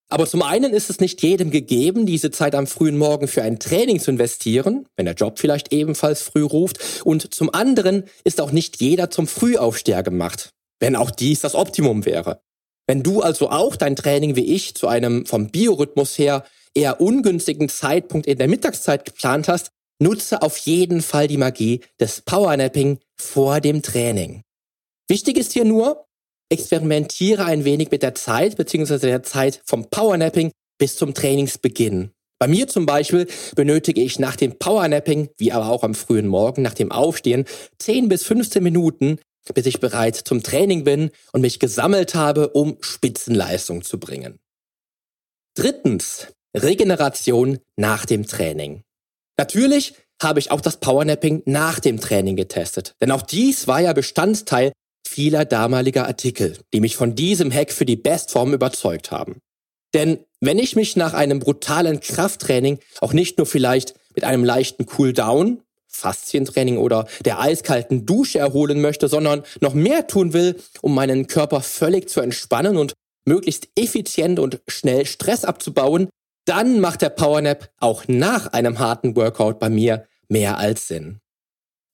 Aber 0.09 0.27
zum 0.27 0.41
einen 0.41 0.73
ist 0.73 0.89
es 0.89 1.01
nicht 1.01 1.21
jedem 1.23 1.51
gegeben, 1.51 2.07
diese 2.07 2.31
Zeit 2.31 2.55
am 2.55 2.67
frühen 2.67 2.97
Morgen 2.97 3.29
für 3.29 3.43
ein 3.43 3.59
Training 3.59 4.01
zu 4.01 4.11
investieren, 4.11 4.87
wenn 4.97 5.05
der 5.05 5.17
Job 5.17 5.39
vielleicht 5.39 5.71
ebenfalls 5.71 6.23
früh 6.23 6.43
ruft. 6.43 7.05
Und 7.05 7.35
zum 7.35 7.53
anderen 7.53 8.05
ist 8.25 8.41
auch 8.41 8.53
nicht 8.53 8.81
jeder 8.81 9.11
zum 9.11 9.27
Frühaufsteher 9.27 10.03
gemacht, 10.03 10.51
wenn 10.81 10.97
auch 10.97 11.11
dies 11.11 11.41
das 11.41 11.55
Optimum 11.55 12.07
wäre. 12.07 12.41
Wenn 12.87 13.03
du 13.03 13.21
also 13.21 13.51
auch 13.51 13.77
dein 13.77 13.97
Training 13.97 14.35
wie 14.35 14.55
ich 14.55 14.77
zu 14.77 14.89
einem 14.89 15.27
vom 15.27 15.49
Biorhythmus 15.49 16.17
her 16.17 16.45
eher 16.73 17.01
ungünstigen 17.03 17.69
Zeitpunkt 17.69 18.27
in 18.27 18.39
der 18.39 18.49
Mittagszeit 18.49 19.05
geplant 19.05 19.49
hast, 19.49 19.73
nutze 19.99 20.43
auf 20.43 20.57
jeden 20.59 21.03
Fall 21.03 21.29
die 21.29 21.37
Magie 21.37 21.81
des 22.01 22.21
Powernapping 22.21 22.99
vor 23.17 23.61
dem 23.61 23.83
Training. 23.83 24.43
Wichtig 25.09 25.37
ist 25.39 25.53
hier 25.53 25.65
nur, 25.65 26.07
experimentiere 26.49 27.45
ein 27.45 27.65
wenig 27.65 27.91
mit 27.91 28.03
der 28.03 28.15
Zeit 28.15 28.57
bzw. 28.57 28.99
der 28.99 29.23
Zeit 29.23 29.63
vom 29.65 29.89
Powernapping 29.89 30.53
bis 30.79 30.97
zum 30.97 31.15
Trainingsbeginn. 31.15 32.11
Bei 32.39 32.49
mir 32.49 32.69
zum 32.69 32.85
Beispiel 32.85 33.27
benötige 33.55 34.03
ich 34.03 34.19
nach 34.19 34.37
dem 34.37 34.59
Powernapping, 34.59 35.31
wie 35.39 35.53
aber 35.53 35.69
auch 35.69 35.83
am 35.83 35.95
frühen 35.95 36.27
Morgen 36.27 36.63
nach 36.63 36.75
dem 36.75 36.93
Aufstehen, 36.93 37.47
10 37.79 38.09
bis 38.09 38.25
15 38.25 38.63
Minuten, 38.63 39.19
bis 39.55 39.67
ich 39.67 39.81
bereit 39.81 40.17
zum 40.17 40.43
Training 40.43 40.85
bin 40.85 41.11
und 41.33 41.41
mich 41.41 41.61
gesammelt 41.61 42.15
habe, 42.15 42.51
um 42.51 42.77
Spitzenleistung 42.81 43.83
zu 43.83 43.99
bringen. 43.99 44.39
Drittens, 45.55 46.27
Regeneration 46.55 47.59
nach 47.77 48.05
dem 48.05 48.27
Training. 48.27 48.83
Natürlich 49.39 49.95
habe 50.21 50.39
ich 50.39 50.51
auch 50.51 50.61
das 50.61 50.79
Powernapping 50.79 51.43
nach 51.45 51.79
dem 51.79 52.01
Training 52.01 52.37
getestet, 52.37 52.95
denn 53.01 53.11
auch 53.11 53.23
dies 53.23 53.67
war 53.67 53.81
ja 53.81 53.93
Bestandteil 53.93 54.73
vieler 55.07 55.45
damaliger 55.45 56.07
Artikel, 56.07 56.59
die 56.73 56.81
mich 56.81 56.97
von 56.97 57.15
diesem 57.15 57.53
Hack 57.53 57.73
für 57.73 57.87
die 57.87 57.97
Bestform 57.97 58.55
überzeugt 58.55 59.11
haben. 59.11 59.39
Denn 59.95 60.19
wenn 60.41 60.59
ich 60.59 60.77
mich 60.77 60.97
nach 60.97 61.15
einem 61.15 61.39
brutalen 61.39 62.01
Krafttraining 62.01 62.81
auch 63.01 63.13
nicht 63.13 63.39
nur 63.39 63.47
vielleicht 63.47 63.95
mit 64.15 64.25
einem 64.25 64.45
leichten 64.45 64.87
Cooldown, 64.87 65.63
Faszientraining 65.87 66.77
oder 66.77 67.07
der 67.25 67.41
eiskalten 67.41 68.05
Dusche 68.05 68.39
erholen 68.39 68.81
möchte, 68.81 69.09
sondern 69.09 69.43
noch 69.61 69.75
mehr 69.75 70.07
tun 70.07 70.33
will, 70.33 70.61
um 70.83 70.95
meinen 70.95 71.27
Körper 71.27 71.63
völlig 71.63 72.09
zu 72.09 72.21
entspannen 72.21 72.77
und 72.77 72.93
möglichst 73.25 73.69
effizient 73.77 74.39
und 74.39 74.61
schnell 74.69 75.07
Stress 75.07 75.45
abzubauen, 75.45 76.09
dann 76.47 76.81
macht 76.81 77.03
der 77.03 77.11
Powernap 77.11 77.71
auch 77.79 78.05
nach 78.09 78.47
einem 78.49 78.79
harten 78.79 79.15
Workout 79.17 79.59
bei 79.59 79.69
mir 79.69 80.07
mehr 80.29 80.59
als 80.59 80.89
Sinn. 80.89 81.21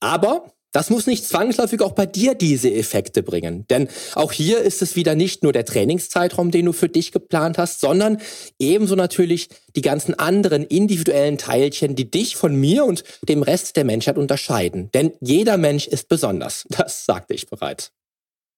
Aber 0.00 0.52
das 0.72 0.88
muss 0.88 1.06
nicht 1.06 1.26
zwangsläufig 1.26 1.82
auch 1.82 1.92
bei 1.92 2.06
dir 2.06 2.34
diese 2.34 2.72
Effekte 2.72 3.22
bringen. 3.22 3.66
Denn 3.68 3.88
auch 4.14 4.32
hier 4.32 4.60
ist 4.60 4.80
es 4.80 4.96
wieder 4.96 5.14
nicht 5.14 5.42
nur 5.42 5.52
der 5.52 5.66
Trainingszeitraum, 5.66 6.50
den 6.50 6.64
du 6.64 6.72
für 6.72 6.88
dich 6.88 7.12
geplant 7.12 7.58
hast, 7.58 7.80
sondern 7.80 8.18
ebenso 8.58 8.94
natürlich 8.94 9.48
die 9.76 9.82
ganzen 9.82 10.18
anderen 10.18 10.64
individuellen 10.64 11.36
Teilchen, 11.36 11.94
die 11.94 12.10
dich 12.10 12.36
von 12.36 12.56
mir 12.56 12.86
und 12.86 13.04
dem 13.28 13.42
Rest 13.42 13.76
der 13.76 13.84
Menschheit 13.84 14.16
unterscheiden. 14.16 14.90
Denn 14.92 15.12
jeder 15.20 15.58
Mensch 15.58 15.86
ist 15.86 16.08
besonders. 16.08 16.66
Das 16.82 17.04
sagte 17.04 17.34
ich 17.34 17.48
bereits. 17.48 17.92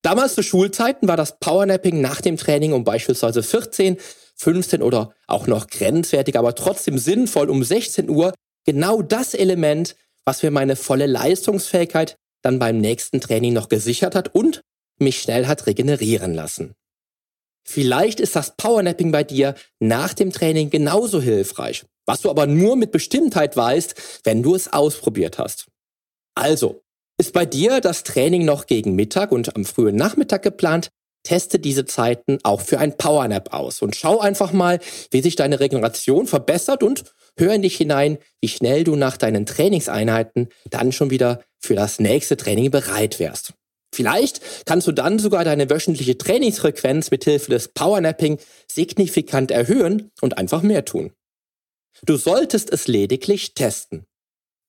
Damals 0.02 0.34
zu 0.34 0.42
Schulzeiten 0.42 1.08
war 1.08 1.16
das 1.16 1.38
Powernapping 1.40 2.00
nach 2.00 2.20
dem 2.20 2.36
Training 2.36 2.72
um 2.72 2.84
beispielsweise 2.84 3.42
14, 3.42 3.98
15 4.44 4.82
oder 4.82 5.14
auch 5.26 5.46
noch 5.46 5.68
grenzwertig, 5.68 6.38
aber 6.38 6.54
trotzdem 6.54 6.98
sinnvoll 6.98 7.48
um 7.48 7.64
16 7.64 8.10
Uhr 8.10 8.34
genau 8.66 9.00
das 9.00 9.32
Element, 9.32 9.96
was 10.26 10.42
mir 10.42 10.50
meine 10.50 10.76
volle 10.76 11.06
Leistungsfähigkeit 11.06 12.16
dann 12.42 12.58
beim 12.58 12.78
nächsten 12.78 13.20
Training 13.22 13.54
noch 13.54 13.70
gesichert 13.70 14.14
hat 14.14 14.34
und 14.34 14.60
mich 14.98 15.20
schnell 15.20 15.46
hat 15.46 15.66
regenerieren 15.66 16.34
lassen. 16.34 16.74
Vielleicht 17.66 18.20
ist 18.20 18.36
das 18.36 18.56
Powernapping 18.56 19.10
bei 19.10 19.24
dir 19.24 19.54
nach 19.80 20.12
dem 20.12 20.30
Training 20.30 20.68
genauso 20.68 21.22
hilfreich, 21.22 21.86
was 22.04 22.20
du 22.20 22.28
aber 22.28 22.46
nur 22.46 22.76
mit 22.76 22.92
Bestimmtheit 22.92 23.56
weißt, 23.56 24.20
wenn 24.24 24.42
du 24.42 24.54
es 24.54 24.70
ausprobiert 24.70 25.38
hast. 25.38 25.68
Also, 26.34 26.82
ist 27.18 27.32
bei 27.32 27.46
dir 27.46 27.80
das 27.80 28.04
Training 28.04 28.44
noch 28.44 28.66
gegen 28.66 28.94
Mittag 28.94 29.32
und 29.32 29.56
am 29.56 29.64
frühen 29.64 29.96
Nachmittag 29.96 30.42
geplant, 30.42 30.90
teste 31.24 31.58
diese 31.58 31.84
Zeiten 31.84 32.38
auch 32.44 32.60
für 32.60 32.78
ein 32.78 32.96
Powernap 32.96 33.52
aus 33.52 33.82
und 33.82 33.96
schau 33.96 34.20
einfach 34.20 34.52
mal, 34.52 34.78
wie 35.10 35.22
sich 35.22 35.34
deine 35.34 35.58
Regeneration 35.58 36.26
verbessert 36.28 36.82
und 36.82 37.04
Hör 37.36 37.52
in 37.52 37.62
dich 37.62 37.76
hinein, 37.76 38.18
wie 38.40 38.48
schnell 38.48 38.84
du 38.84 38.94
nach 38.94 39.16
deinen 39.16 39.44
Trainingseinheiten 39.44 40.48
dann 40.70 40.92
schon 40.92 41.10
wieder 41.10 41.42
für 41.58 41.74
das 41.74 41.98
nächste 41.98 42.36
Training 42.36 42.70
bereit 42.70 43.18
wärst. 43.18 43.54
Vielleicht 43.92 44.66
kannst 44.66 44.86
du 44.86 44.92
dann 44.92 45.18
sogar 45.18 45.44
deine 45.44 45.68
wöchentliche 45.70 46.18
Trainingsfrequenz 46.18 47.10
mit 47.10 47.24
Hilfe 47.24 47.50
des 47.50 47.68
Powernapping 47.68 48.38
signifikant 48.70 49.50
erhöhen 49.50 50.10
und 50.20 50.38
einfach 50.38 50.62
mehr 50.62 50.84
tun. 50.84 51.12
Du 52.04 52.16
solltest 52.16 52.72
es 52.72 52.88
lediglich 52.88 53.54
testen. 53.54 54.04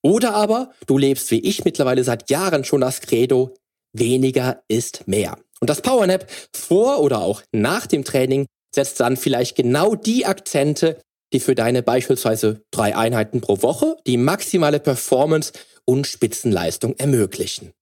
Oder 0.02 0.34
aber 0.34 0.70
du 0.86 0.98
lebst 0.98 1.30
wie 1.30 1.40
ich 1.40 1.64
mittlerweile 1.64 2.04
seit 2.04 2.30
Jahren 2.30 2.64
schon 2.64 2.80
das 2.80 3.00
Credo, 3.00 3.54
weniger 3.92 4.62
ist 4.68 5.08
mehr. 5.08 5.36
Und 5.60 5.70
das 5.70 5.82
Powernap 5.82 6.30
vor 6.54 7.00
oder 7.00 7.20
auch 7.20 7.42
nach 7.52 7.86
dem 7.86 8.04
Training 8.04 8.46
setzt 8.74 9.00
dann 9.00 9.16
vielleicht 9.16 9.56
genau 9.56 9.94
die 9.94 10.26
Akzente, 10.26 11.00
die 11.32 11.40
für 11.40 11.54
deine 11.54 11.82
beispielsweise 11.82 12.62
drei 12.70 12.94
Einheiten 12.96 13.40
pro 13.40 13.62
Woche 13.62 13.96
die 14.06 14.16
maximale 14.16 14.80
Performance 14.80 15.52
und 15.84 16.06
Spitzenleistung 16.06 16.96
ermöglichen. 16.96 17.72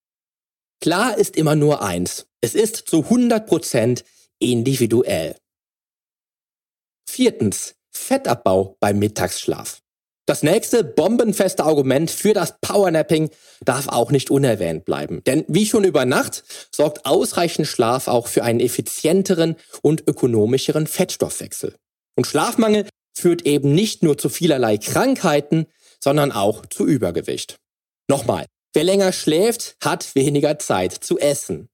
Klar 0.80 1.18
ist 1.18 1.36
immer 1.36 1.56
nur 1.56 1.82
eins. 1.82 2.26
Es 2.40 2.54
ist 2.54 2.76
zu 2.76 2.98
100% 2.98 4.04
individuell. 4.38 5.36
Viertens. 7.08 7.74
Fettabbau 7.96 8.76
beim 8.80 8.98
Mittagsschlaf. 8.98 9.83
Das 10.26 10.42
nächste 10.42 10.84
bombenfeste 10.84 11.64
Argument 11.64 12.10
für 12.10 12.32
das 12.32 12.54
Powernapping 12.62 13.28
darf 13.62 13.88
auch 13.88 14.10
nicht 14.10 14.30
unerwähnt 14.30 14.86
bleiben. 14.86 15.22
Denn 15.24 15.44
wie 15.48 15.66
schon 15.66 15.84
über 15.84 16.06
Nacht 16.06 16.44
sorgt 16.74 17.04
ausreichend 17.04 17.66
Schlaf 17.66 18.08
auch 18.08 18.26
für 18.26 18.42
einen 18.42 18.60
effizienteren 18.60 19.56
und 19.82 20.08
ökonomischeren 20.08 20.86
Fettstoffwechsel. 20.86 21.76
Und 22.16 22.26
Schlafmangel 22.26 22.88
führt 23.14 23.42
eben 23.42 23.74
nicht 23.74 24.02
nur 24.02 24.16
zu 24.16 24.30
vielerlei 24.30 24.78
Krankheiten, 24.78 25.66
sondern 26.00 26.32
auch 26.32 26.64
zu 26.66 26.86
Übergewicht. 26.86 27.56
Nochmal, 28.08 28.46
wer 28.72 28.84
länger 28.84 29.12
schläft, 29.12 29.76
hat 29.82 30.14
weniger 30.14 30.58
Zeit 30.58 30.92
zu 30.92 31.18
essen. 31.18 31.68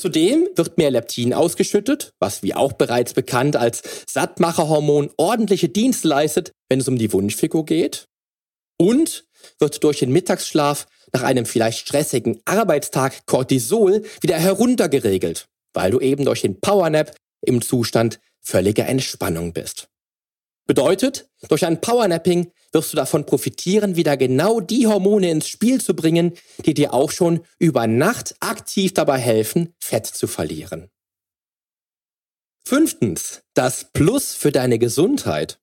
Zudem 0.00 0.48
wird 0.54 0.78
mehr 0.78 0.90
Leptin 0.90 1.34
ausgeschüttet, 1.34 2.14
was 2.18 2.42
wie 2.42 2.54
auch 2.54 2.72
bereits 2.72 3.12
bekannt 3.12 3.54
als 3.56 3.82
Sattmacherhormon 4.10 5.10
ordentliche 5.18 5.68
Dienste 5.68 6.08
leistet, 6.08 6.52
wenn 6.70 6.80
es 6.80 6.88
um 6.88 6.96
die 6.96 7.12
Wunschfigur 7.12 7.66
geht. 7.66 8.06
Und 8.78 9.26
wird 9.58 9.84
durch 9.84 9.98
den 9.98 10.10
Mittagsschlaf 10.10 10.86
nach 11.12 11.22
einem 11.22 11.44
vielleicht 11.44 11.80
stressigen 11.80 12.40
Arbeitstag 12.46 13.26
Cortisol 13.26 14.02
wieder 14.22 14.38
heruntergeregelt, 14.38 15.44
weil 15.74 15.90
du 15.90 16.00
eben 16.00 16.24
durch 16.24 16.40
den 16.40 16.58
Powernap 16.62 17.14
im 17.44 17.60
Zustand 17.60 18.20
völliger 18.40 18.86
Entspannung 18.86 19.52
bist. 19.52 19.88
Bedeutet, 20.66 21.28
durch 21.50 21.66
ein 21.66 21.82
Powernapping 21.82 22.52
wirst 22.72 22.92
du 22.92 22.96
davon 22.96 23.26
profitieren, 23.26 23.96
wieder 23.96 24.16
genau 24.16 24.60
die 24.60 24.86
Hormone 24.86 25.30
ins 25.30 25.48
Spiel 25.48 25.80
zu 25.80 25.94
bringen, 25.94 26.34
die 26.64 26.74
dir 26.74 26.94
auch 26.94 27.10
schon 27.10 27.40
über 27.58 27.86
Nacht 27.86 28.36
aktiv 28.40 28.94
dabei 28.94 29.18
helfen, 29.18 29.74
Fett 29.78 30.06
zu 30.06 30.26
verlieren. 30.26 30.88
Fünftens, 32.64 33.42
das 33.54 33.90
Plus 33.92 34.34
für 34.34 34.52
deine 34.52 34.78
Gesundheit. 34.78 35.58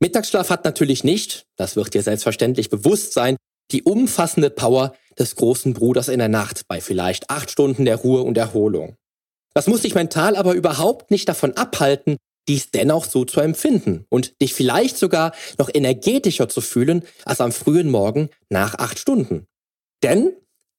Mittagsschlaf 0.00 0.50
hat 0.50 0.64
natürlich 0.64 1.04
nicht, 1.04 1.46
das 1.56 1.76
wird 1.76 1.94
dir 1.94 2.02
selbstverständlich 2.02 2.70
bewusst 2.70 3.12
sein, 3.12 3.36
die 3.70 3.82
umfassende 3.82 4.50
Power 4.50 4.94
des 5.18 5.36
großen 5.36 5.74
Bruders 5.74 6.08
in 6.08 6.18
der 6.18 6.28
Nacht 6.28 6.66
bei 6.68 6.80
vielleicht 6.80 7.30
acht 7.30 7.50
Stunden 7.50 7.84
der 7.84 7.96
Ruhe 7.96 8.22
und 8.22 8.36
Erholung. 8.38 8.96
Das 9.54 9.66
muss 9.66 9.82
dich 9.82 9.94
mental 9.94 10.36
aber 10.36 10.54
überhaupt 10.54 11.10
nicht 11.10 11.28
davon 11.28 11.56
abhalten, 11.56 12.16
dies 12.48 12.70
dennoch 12.70 13.04
so 13.04 13.24
zu 13.24 13.40
empfinden 13.40 14.04
und 14.08 14.40
dich 14.40 14.54
vielleicht 14.54 14.96
sogar 14.96 15.32
noch 15.58 15.70
energetischer 15.72 16.48
zu 16.48 16.60
fühlen 16.60 17.04
als 17.24 17.40
am 17.40 17.52
frühen 17.52 17.90
Morgen 17.90 18.30
nach 18.48 18.74
acht 18.74 18.98
Stunden. 18.98 19.46
Denn 20.02 20.32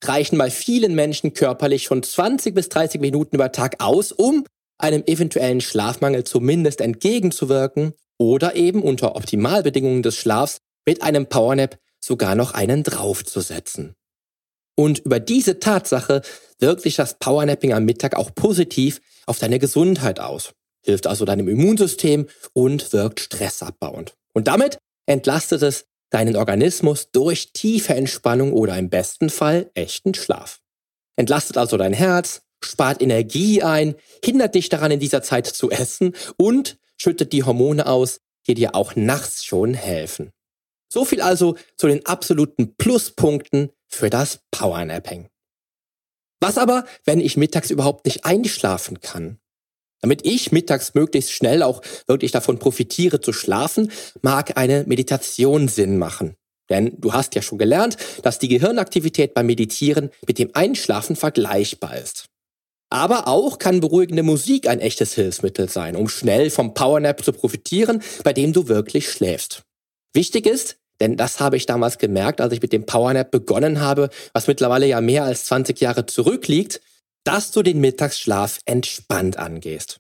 reichen 0.04 0.38
bei 0.38 0.50
vielen 0.52 0.96
Menschen 0.96 1.34
körperlich 1.34 1.84
schon 1.84 2.04
20 2.04 2.54
bis 2.54 2.70
30 2.70 3.00
Minuten 3.00 3.36
über 3.36 3.52
Tag 3.52 3.82
aus, 3.82 4.12
um 4.12 4.46
einem 4.78 5.04
eventuellen 5.06 5.62
Schlafmangel 5.62 6.26
zumindest 6.26 6.82
entgegenzuwirken 6.82 7.94
oder 8.18 8.56
eben 8.56 8.82
unter 8.82 9.16
Optimalbedingungen 9.16 10.04
des 10.04 10.18
Schlafs 10.18 10.58
mit 10.86 11.02
einem 11.02 11.28
Powernap 11.28 11.80
sogar 12.04 12.36
noch 12.36 12.52
einen 12.54 12.84
draufzusetzen. 12.84 13.96
Und 14.76 15.00
über 15.00 15.20
diese 15.20 15.60
Tatsache 15.60 16.22
wirkt 16.60 16.82
sich 16.82 16.96
das 16.96 17.20
Powernapping 17.20 17.74
am 17.74 17.86
Mittag 17.86 18.16
auch 18.16 18.34
positiv 18.34 19.00
auf 19.26 19.40
deine 19.40 19.60
Gesundheit 19.60 20.20
aus, 20.20 20.54
hilft 20.84 21.08
also 21.08 21.26
deinem 21.26 21.48
Immunsystem 21.48 22.28
und 22.54 22.94
wirkt 22.94 23.20
stressabbauend. 23.20 24.14
Und 24.34 24.48
damit 24.48 24.78
entlastet 25.06 25.62
es 25.62 25.86
deinen 26.10 26.36
Organismus 26.36 27.12
durch 27.12 27.54
tiefe 27.54 27.96
Entspannung 27.96 28.54
oder 28.54 28.78
im 28.78 28.90
besten 28.90 29.30
Fall 29.30 29.72
echten 29.74 30.14
Schlaf. 30.14 30.60
Entlastet 31.16 31.58
also 31.58 31.78
dein 31.78 31.94
Herz, 31.94 32.42
spart 32.64 33.02
Energie 33.02 33.64
ein, 33.64 33.96
hindert 34.24 34.56
dich 34.56 34.70
daran 34.70 34.92
in 34.92 35.00
dieser 35.00 35.24
Zeit 35.24 35.48
zu 35.48 35.72
essen 35.72 36.16
und 36.38 36.78
schüttet 36.98 37.34
die 37.34 37.44
Hormone 37.44 37.88
aus, 37.88 38.20
die 38.48 38.54
dir 38.54 38.76
auch 38.76 38.96
nachts 38.96 39.44
schon 39.44 39.74
helfen. 39.74 40.32
So 40.92 41.06
viel 41.06 41.22
also 41.22 41.56
zu 41.78 41.88
den 41.88 42.06
absoluten 42.06 42.76
Pluspunkten 42.76 43.72
für 43.88 44.10
das 44.10 44.42
Powernapping. 44.52 45.30
Was 46.40 46.58
aber, 46.58 46.86
wenn 47.06 47.22
ich 47.22 47.38
mittags 47.38 47.72
überhaupt 47.72 48.06
nicht 48.06 48.26
einschlafen 48.26 49.00
kann? 49.00 49.40
Damit 50.04 50.26
ich 50.26 50.52
mittags 50.52 50.96
möglichst 50.96 51.32
schnell 51.32 51.64
auch 51.64 51.82
wirklich 52.08 52.34
davon 52.34 52.60
profitiere 52.60 53.22
zu 53.22 53.32
schlafen, 53.32 53.90
mag 54.22 54.58
eine 54.58 54.84
Meditation 54.86 55.70
Sinn 55.70 55.98
machen. 55.98 56.36
Denn 56.70 56.98
du 57.00 57.14
hast 57.14 57.36
ja 57.36 57.42
schon 57.42 57.58
gelernt, 57.58 57.96
dass 58.22 58.38
die 58.38 58.50
Gehirnaktivität 58.50 59.34
beim 59.34 59.46
Meditieren 59.46 60.10
mit 60.28 60.40
dem 60.40 60.50
Einschlafen 60.54 61.16
vergleichbar 61.16 61.98
ist. 61.98 62.26
Aber 62.90 63.30
auch 63.30 63.60
kann 63.60 63.80
beruhigende 63.80 64.24
Musik 64.24 64.68
ein 64.68 64.82
echtes 64.82 65.14
Hilfsmittel 65.14 65.70
sein, 65.70 65.96
um 65.96 66.10
schnell 66.10 66.50
vom 66.50 66.74
Powernap 66.74 67.24
zu 67.24 67.32
profitieren, 67.32 68.04
bei 68.26 68.34
dem 68.34 68.52
du 68.52 68.68
wirklich 68.68 69.10
schläfst. 69.10 69.64
Wichtig 70.14 70.46
ist, 70.46 70.76
denn 71.00 71.16
das 71.16 71.40
habe 71.40 71.56
ich 71.56 71.66
damals 71.66 71.98
gemerkt, 71.98 72.42
als 72.42 72.52
ich 72.52 72.62
mit 72.62 72.74
dem 72.74 72.86
Powernap 72.86 73.32
begonnen 73.32 73.80
habe, 73.80 74.10
was 74.34 74.48
mittlerweile 74.48 74.86
ja 74.86 75.00
mehr 75.00 75.24
als 75.24 75.46
20 75.46 75.80
Jahre 75.80 76.06
zurückliegt, 76.06 76.82
dass 77.24 77.52
du 77.52 77.64
den 77.64 77.80
Mittagsschlaf 77.80 78.60
entspannt 78.66 79.38
angehst. 79.38 80.00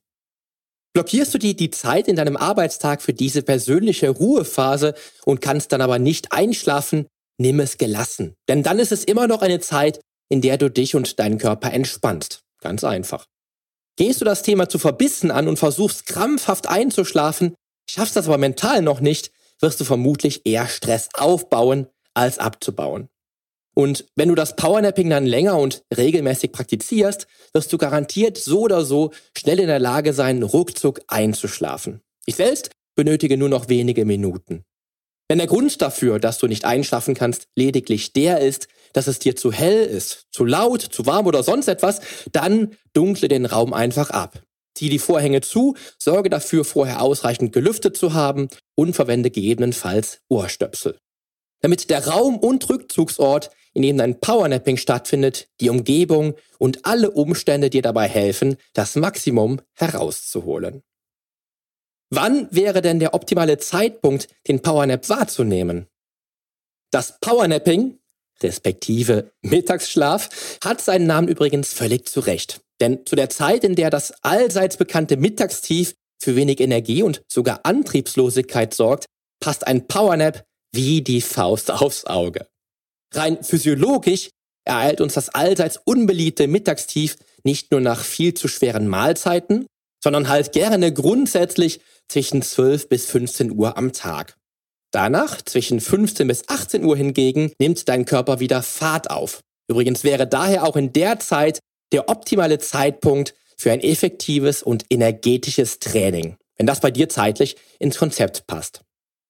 Blockierst 0.93 1.33
du 1.33 1.39
dir 1.39 1.55
die 1.55 1.71
Zeit 1.71 2.07
in 2.07 2.15
deinem 2.15 2.37
Arbeitstag 2.37 3.01
für 3.01 3.13
diese 3.13 3.41
persönliche 3.41 4.09
Ruhephase 4.09 4.93
und 5.25 5.41
kannst 5.41 5.71
dann 5.71 5.81
aber 5.81 5.97
nicht 5.97 6.31
einschlafen, 6.31 7.07
nimm 7.39 7.59
es 7.59 7.77
gelassen. 7.77 8.35
Denn 8.47 8.61
dann 8.61 8.77
ist 8.77 8.91
es 8.91 9.03
immer 9.03 9.27
noch 9.27 9.41
eine 9.41 9.59
Zeit, 9.59 9.99
in 10.29 10.41
der 10.41 10.57
du 10.57 10.69
dich 10.69 10.95
und 10.95 11.19
deinen 11.19 11.39
Körper 11.39 11.71
entspannst. 11.73 12.41
Ganz 12.61 12.83
einfach. 12.83 13.25
Gehst 13.97 14.21
du 14.21 14.25
das 14.25 14.43
Thema 14.43 14.69
zu 14.69 14.79
verbissen 14.79 15.31
an 15.31 15.47
und 15.47 15.57
versuchst 15.57 16.05
krampfhaft 16.05 16.67
einzuschlafen, 16.67 17.55
schaffst 17.89 18.15
das 18.15 18.27
aber 18.27 18.37
mental 18.37 18.81
noch 18.81 18.99
nicht, 18.99 19.31
wirst 19.59 19.79
du 19.79 19.85
vermutlich 19.85 20.45
eher 20.45 20.67
Stress 20.67 21.09
aufbauen 21.13 21.87
als 22.13 22.39
abzubauen. 22.39 23.09
Und 23.75 24.05
wenn 24.15 24.29
du 24.29 24.35
das 24.35 24.55
Powernapping 24.55 25.09
dann 25.09 25.25
länger 25.25 25.57
und 25.57 25.83
regelmäßig 25.95 26.51
praktizierst, 26.51 27.27
wirst 27.53 27.73
du 27.73 27.77
garantiert 27.77 28.37
so 28.37 28.61
oder 28.61 28.85
so 28.85 29.11
schnell 29.35 29.59
in 29.59 29.67
der 29.67 29.79
Lage 29.79 30.13
sein, 30.13 30.43
ruckzuck 30.43 31.01
einzuschlafen. 31.07 32.01
Ich 32.25 32.35
selbst 32.35 32.69
benötige 32.95 33.37
nur 33.37 33.49
noch 33.49 33.69
wenige 33.69 34.05
Minuten. 34.05 34.63
Wenn 35.27 35.39
der 35.39 35.47
Grund 35.47 35.81
dafür, 35.81 36.19
dass 36.19 36.37
du 36.37 36.47
nicht 36.47 36.65
einschlafen 36.65 37.15
kannst, 37.15 37.47
lediglich 37.55 38.13
der 38.13 38.39
ist, 38.39 38.67
dass 38.93 39.07
es 39.07 39.19
dir 39.19 39.35
zu 39.35 39.51
hell 39.51 39.83
ist, 39.83 40.27
zu 40.31 40.45
laut, 40.45 40.81
zu 40.81 41.05
warm 41.05 41.25
oder 41.25 41.41
sonst 41.41 41.67
etwas, 41.67 42.01
dann 42.31 42.75
dunkle 42.93 43.27
den 43.27 43.45
Raum 43.45 43.73
einfach 43.73 44.11
ab. 44.11 44.43
Zieh 44.75 44.89
die 44.89 44.99
Vorhänge 44.99 45.41
zu, 45.41 45.75
sorge 45.97 46.29
dafür, 46.29 46.65
vorher 46.65 47.01
ausreichend 47.01 47.53
gelüftet 47.53 47.97
zu 47.97 48.13
haben 48.13 48.49
und 48.75 48.93
verwende 48.95 49.31
gegebenenfalls 49.31 50.19
Ohrstöpsel. 50.29 50.97
Damit 51.61 51.89
der 51.89 52.07
Raum 52.07 52.37
und 52.37 52.69
Rückzugsort, 52.69 53.49
in 53.73 53.81
dem 53.81 53.97
dein 53.97 54.19
Powernapping 54.19 54.77
stattfindet, 54.77 55.47
die 55.59 55.69
Umgebung 55.69 56.35
und 56.59 56.85
alle 56.85 57.11
Umstände 57.11 57.69
dir 57.69 57.81
dabei 57.81 58.07
helfen, 58.07 58.57
das 58.73 58.95
Maximum 58.95 59.61
herauszuholen. 59.73 60.83
Wann 62.09 62.47
wäre 62.51 62.81
denn 62.81 62.99
der 62.99 63.13
optimale 63.13 63.57
Zeitpunkt, 63.57 64.27
den 64.47 64.61
Powernap 64.61 65.09
wahrzunehmen? 65.09 65.87
Das 66.91 67.19
Powernapping 67.19 67.97
respektive 68.43 69.31
Mittagsschlaf, 69.41 70.59
hat 70.63 70.81
seinen 70.81 71.07
Namen 71.07 71.27
übrigens 71.27 71.73
völlig 71.73 72.07
zurecht. 72.07 72.61
Denn 72.79 73.05
zu 73.05 73.15
der 73.15 73.29
Zeit, 73.29 73.63
in 73.63 73.75
der 73.75 73.89
das 73.89 74.11
allseits 74.23 74.77
bekannte 74.77 75.17
Mittagstief 75.17 75.95
für 76.19 76.35
wenig 76.35 76.59
Energie 76.59 77.03
und 77.03 77.21
sogar 77.27 77.61
Antriebslosigkeit 77.63 78.73
sorgt, 78.73 79.05
passt 79.39 79.67
ein 79.67 79.87
Powernap 79.87 80.45
wie 80.71 81.01
die 81.01 81.21
Faust 81.21 81.69
aufs 81.71 82.05
Auge. 82.05 82.47
Rein 83.15 83.43
physiologisch 83.43 84.29
ereilt 84.65 85.01
uns 85.01 85.13
das 85.13 85.29
allseits 85.29 85.79
unbeliebte 85.83 86.47
Mittagstief 86.47 87.17
nicht 87.43 87.71
nur 87.71 87.81
nach 87.81 88.03
viel 88.03 88.33
zu 88.33 88.47
schweren 88.47 88.87
Mahlzeiten, 88.87 89.65
sondern 90.03 90.29
halt 90.29 90.51
gerne 90.51 90.93
grundsätzlich 90.93 91.81
zwischen 92.07 92.41
12 92.41 92.89
bis 92.89 93.05
15 93.05 93.51
Uhr 93.51 93.77
am 93.77 93.93
Tag. 93.93 94.37
Danach, 94.91 95.41
zwischen 95.41 95.79
15 95.81 96.27
bis 96.27 96.47
18 96.47 96.85
Uhr 96.85 96.95
hingegen, 96.95 97.51
nimmt 97.59 97.89
dein 97.89 98.05
Körper 98.05 98.39
wieder 98.39 98.61
Fahrt 98.61 99.09
auf. 99.09 99.41
Übrigens 99.67 100.03
wäre 100.03 100.27
daher 100.27 100.65
auch 100.65 100.75
in 100.75 100.93
der 100.93 101.19
Zeit 101.19 101.59
der 101.91 102.09
optimale 102.09 102.59
Zeitpunkt 102.59 103.33
für 103.57 103.71
ein 103.71 103.81
effektives 103.81 104.61
und 104.61 104.85
energetisches 104.89 105.79
Training, 105.79 106.35
wenn 106.57 106.67
das 106.67 106.79
bei 106.79 106.91
dir 106.91 107.09
zeitlich 107.09 107.55
ins 107.79 107.97
Konzept 107.97 108.45
passt. 108.45 108.81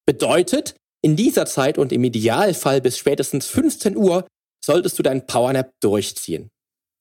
Bedeutet, 0.06 0.76
in 1.04 1.16
dieser 1.16 1.46
Zeit 1.46 1.78
und 1.78 1.92
im 1.92 2.04
Idealfall 2.04 2.82
bis 2.82 2.98
spätestens 2.98 3.46
15 3.48 3.96
Uhr 3.96 4.26
solltest 4.63 4.98
du 4.98 5.04
dein 5.04 5.28
Powernap 5.28 5.72
durchziehen. 5.82 6.50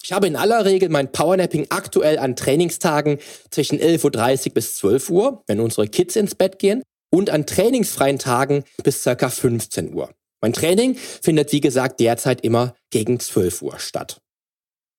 Ich 0.05 0.13
habe 0.13 0.27
in 0.27 0.35
aller 0.35 0.65
Regel 0.65 0.89
mein 0.89 1.13
Powernapping 1.13 1.69
aktuell 1.71 2.19
an 2.19 2.35
Trainingstagen 2.35 3.19
zwischen 3.51 3.79
11.30 3.79 4.49
Uhr 4.49 4.55
bis 4.55 4.77
12 4.77 5.11
Uhr, 5.11 5.45
wenn 5.47 5.61
unsere 5.61 5.87
Kids 5.87 6.17
ins 6.17 6.35
Bett 6.35 6.59
gehen, 6.59 6.83
und 7.15 7.31
an 7.31 7.47
trainingsfreien 7.47 8.19
Tagen 8.19 8.65
bis 8.83 9.03
circa 9.03 9.29
15 9.29 9.95
Uhr. 9.95 10.11
Mein 10.41 10.53
Training 10.53 10.97
findet 10.97 11.53
wie 11.53 11.61
gesagt 11.61 12.01
derzeit 12.01 12.41
immer 12.41 12.75
gegen 12.91 13.21
12 13.21 13.63
Uhr 13.63 13.79
statt. 13.79 14.21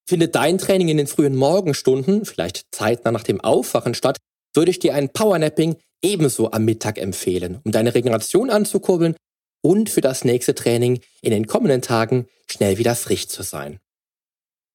Findet 0.08 0.36
dein 0.36 0.58
Training 0.58 0.88
in 0.90 0.98
den 0.98 1.08
frühen 1.08 1.36
Morgenstunden, 1.36 2.24
vielleicht 2.24 2.68
zeitnah 2.72 3.12
nach 3.12 3.24
dem 3.24 3.42
Aufwachen 3.42 3.96
statt, 3.96 4.18
würde 4.54 4.72
ich 4.72 4.80
dir 4.80 4.94
ein 4.94 5.10
Powernapping 5.10 5.76
ebenso 6.04 6.52
am 6.52 6.66
Mittag 6.66 6.98
empfehlen, 6.98 7.60
um 7.64 7.72
deine 7.72 7.96
Regeneration 7.96 8.50
anzukurbeln 8.50 9.16
und 9.62 9.90
für 9.90 10.02
das 10.02 10.26
nächste 10.26 10.54
Training 10.54 11.00
in 11.22 11.32
den 11.32 11.48
kommenden 11.48 11.82
Tagen 11.82 12.28
schnell 12.48 12.78
wieder 12.78 12.96
frisch 12.96 13.28
zu 13.28 13.42
sein. 13.44 13.80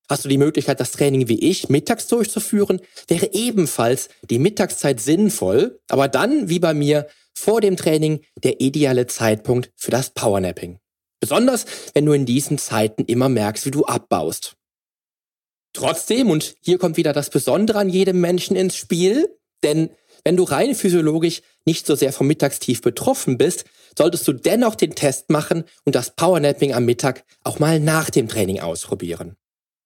Hast 0.09 0.25
du 0.25 0.29
die 0.31 0.38
Möglichkeit, 0.38 0.81
das 0.81 0.93
Training 0.93 1.29
wie 1.29 1.38
ich 1.38 1.69
mittags 1.69 2.07
durchzuführen, 2.07 2.81
wäre 3.09 3.31
ebenfalls 3.33 4.09
die 4.31 4.38
Mittagszeit 4.38 5.01
sinnvoll, 5.01 5.79
aber 5.88 6.09
dann, 6.09 6.49
wie 6.49 6.59
bei 6.59 6.73
mir, 6.73 7.07
vor 7.35 7.61
dem 7.61 7.77
Training 7.77 8.25
der 8.43 8.61
ideale 8.61 9.07
Zeitpunkt 9.07 9.71
für 9.77 9.91
das 9.91 10.11
Powernapping. 10.11 10.79
Besonders, 11.21 11.67
wenn 11.93 12.07
du 12.07 12.12
in 12.12 12.27
diesen 12.27 12.59
Zeiten 12.59 13.05
immer 13.05 13.29
merkst, 13.29 13.67
wie 13.67 13.71
du 13.71 13.85
abbaust. 13.85 14.57
Trotzdem, 15.75 16.31
und 16.31 16.55
hier 16.62 16.79
kommt 16.79 16.97
wieder 16.97 17.12
das 17.12 17.29
Besondere 17.29 17.79
an 17.79 17.91
jedem 17.91 18.21
Menschen 18.21 18.57
ins 18.57 18.77
Spiel, 18.77 19.38
denn 19.62 19.91
wenn 20.29 20.37
du 20.37 20.43
rein 20.43 20.75
physiologisch 20.75 21.41
nicht 21.64 21.87
so 21.87 21.95
sehr 21.95 22.12
vom 22.12 22.27
Mittagstief 22.27 22.83
betroffen 22.83 23.38
bist, 23.38 23.64
solltest 23.97 24.29
du 24.29 24.35
dennoch 24.35 24.75
den 24.75 24.95
Test 24.95 25.31
machen 25.31 25.64
und 25.87 25.95
das 25.95 26.17
Powernapping 26.17 26.75
am 26.75 26.85
Mittag 26.85 27.25
auch 27.45 27.61
mal 27.61 27.81
nach 27.81 28.11
dem 28.11 28.29
Training 28.29 28.61
ausprobieren. 28.61 29.37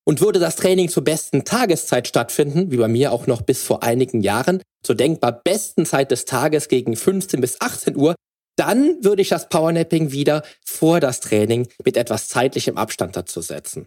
Und 0.04 0.20
würde 0.20 0.40
das 0.40 0.56
Training 0.56 0.88
zur 0.88 1.04
besten 1.04 1.44
Tageszeit 1.44 2.08
stattfinden, 2.08 2.72
wie 2.72 2.76
bei 2.78 2.88
mir 2.88 3.12
auch 3.12 3.28
noch 3.28 3.42
bis 3.42 3.62
vor 3.62 3.84
einigen 3.84 4.20
Jahren, 4.20 4.60
zur 4.82 4.96
denkbar 4.96 5.30
besten 5.44 5.86
Zeit 5.86 6.10
des 6.10 6.24
Tages 6.24 6.66
gegen 6.66 6.96
15 6.96 7.40
bis 7.40 7.60
18 7.60 7.96
Uhr, 7.96 8.16
dann 8.56 8.96
würde 9.04 9.22
ich 9.22 9.28
das 9.28 9.48
Powernapping 9.48 10.10
wieder 10.10 10.42
vor 10.66 10.98
das 10.98 11.20
Training 11.20 11.68
mit 11.84 11.96
etwas 11.96 12.26
zeitlichem 12.26 12.78
Abstand 12.78 13.14
dazu 13.14 13.42
setzen. 13.42 13.86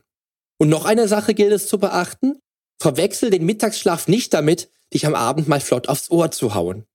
Und 0.58 0.70
noch 0.70 0.86
eine 0.86 1.10
Sache 1.10 1.34
gilt 1.34 1.52
es 1.52 1.68
zu 1.68 1.80
beachten. 1.80 2.40
Verwechsel 2.82 3.30
den 3.30 3.46
Mittagsschlaf 3.46 4.08
nicht 4.08 4.34
damit, 4.34 4.70
dich 4.94 5.06
am 5.06 5.16
Abend 5.16 5.48
mal 5.48 5.62
flott 5.62 5.90
aufs 5.90 6.10
Ohr 6.10 6.32
zu 6.32 6.54
hauen. 6.56 6.86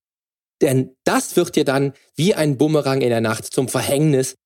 Denn 0.61 0.96
das 1.05 1.37
wird 1.37 1.57
dir 1.57 1.64
dann 1.64 1.94
wie 2.14 2.35
ein 2.35 2.59
Bumerang 2.59 3.00
in 3.00 3.09
der 3.09 3.20
Nacht 3.20 3.46
zum 3.46 3.68
Verhängnis, 3.68 4.37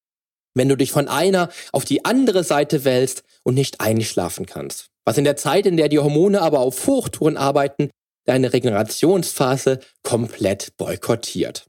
wenn 0.55 0.69
du 0.69 0.77
dich 0.77 0.93
von 0.93 1.09
einer 1.09 1.51
auf 1.73 1.85
die 1.85 2.05
andere 2.05 2.45
Seite 2.45 2.85
wälzt 2.85 3.25
und 3.43 3.55
nicht 3.55 3.81
einschlafen 3.81 4.47
kannst. 4.47 4.91
Was 5.05 5.19
in 5.19 5.25
der 5.25 5.37
Zeit, 5.37 5.67
in 5.67 5.77
der 5.77 5.89
die 5.89 5.99
Hormone 5.99 6.41
aber 6.41 6.61
auf 6.61 6.87
Hochtouren 6.87 7.37
arbeiten, 7.37 7.91
deine 8.25 8.53
Regenerationsphase 8.53 9.81
komplett 10.03 10.77
boykottiert. 10.77 11.67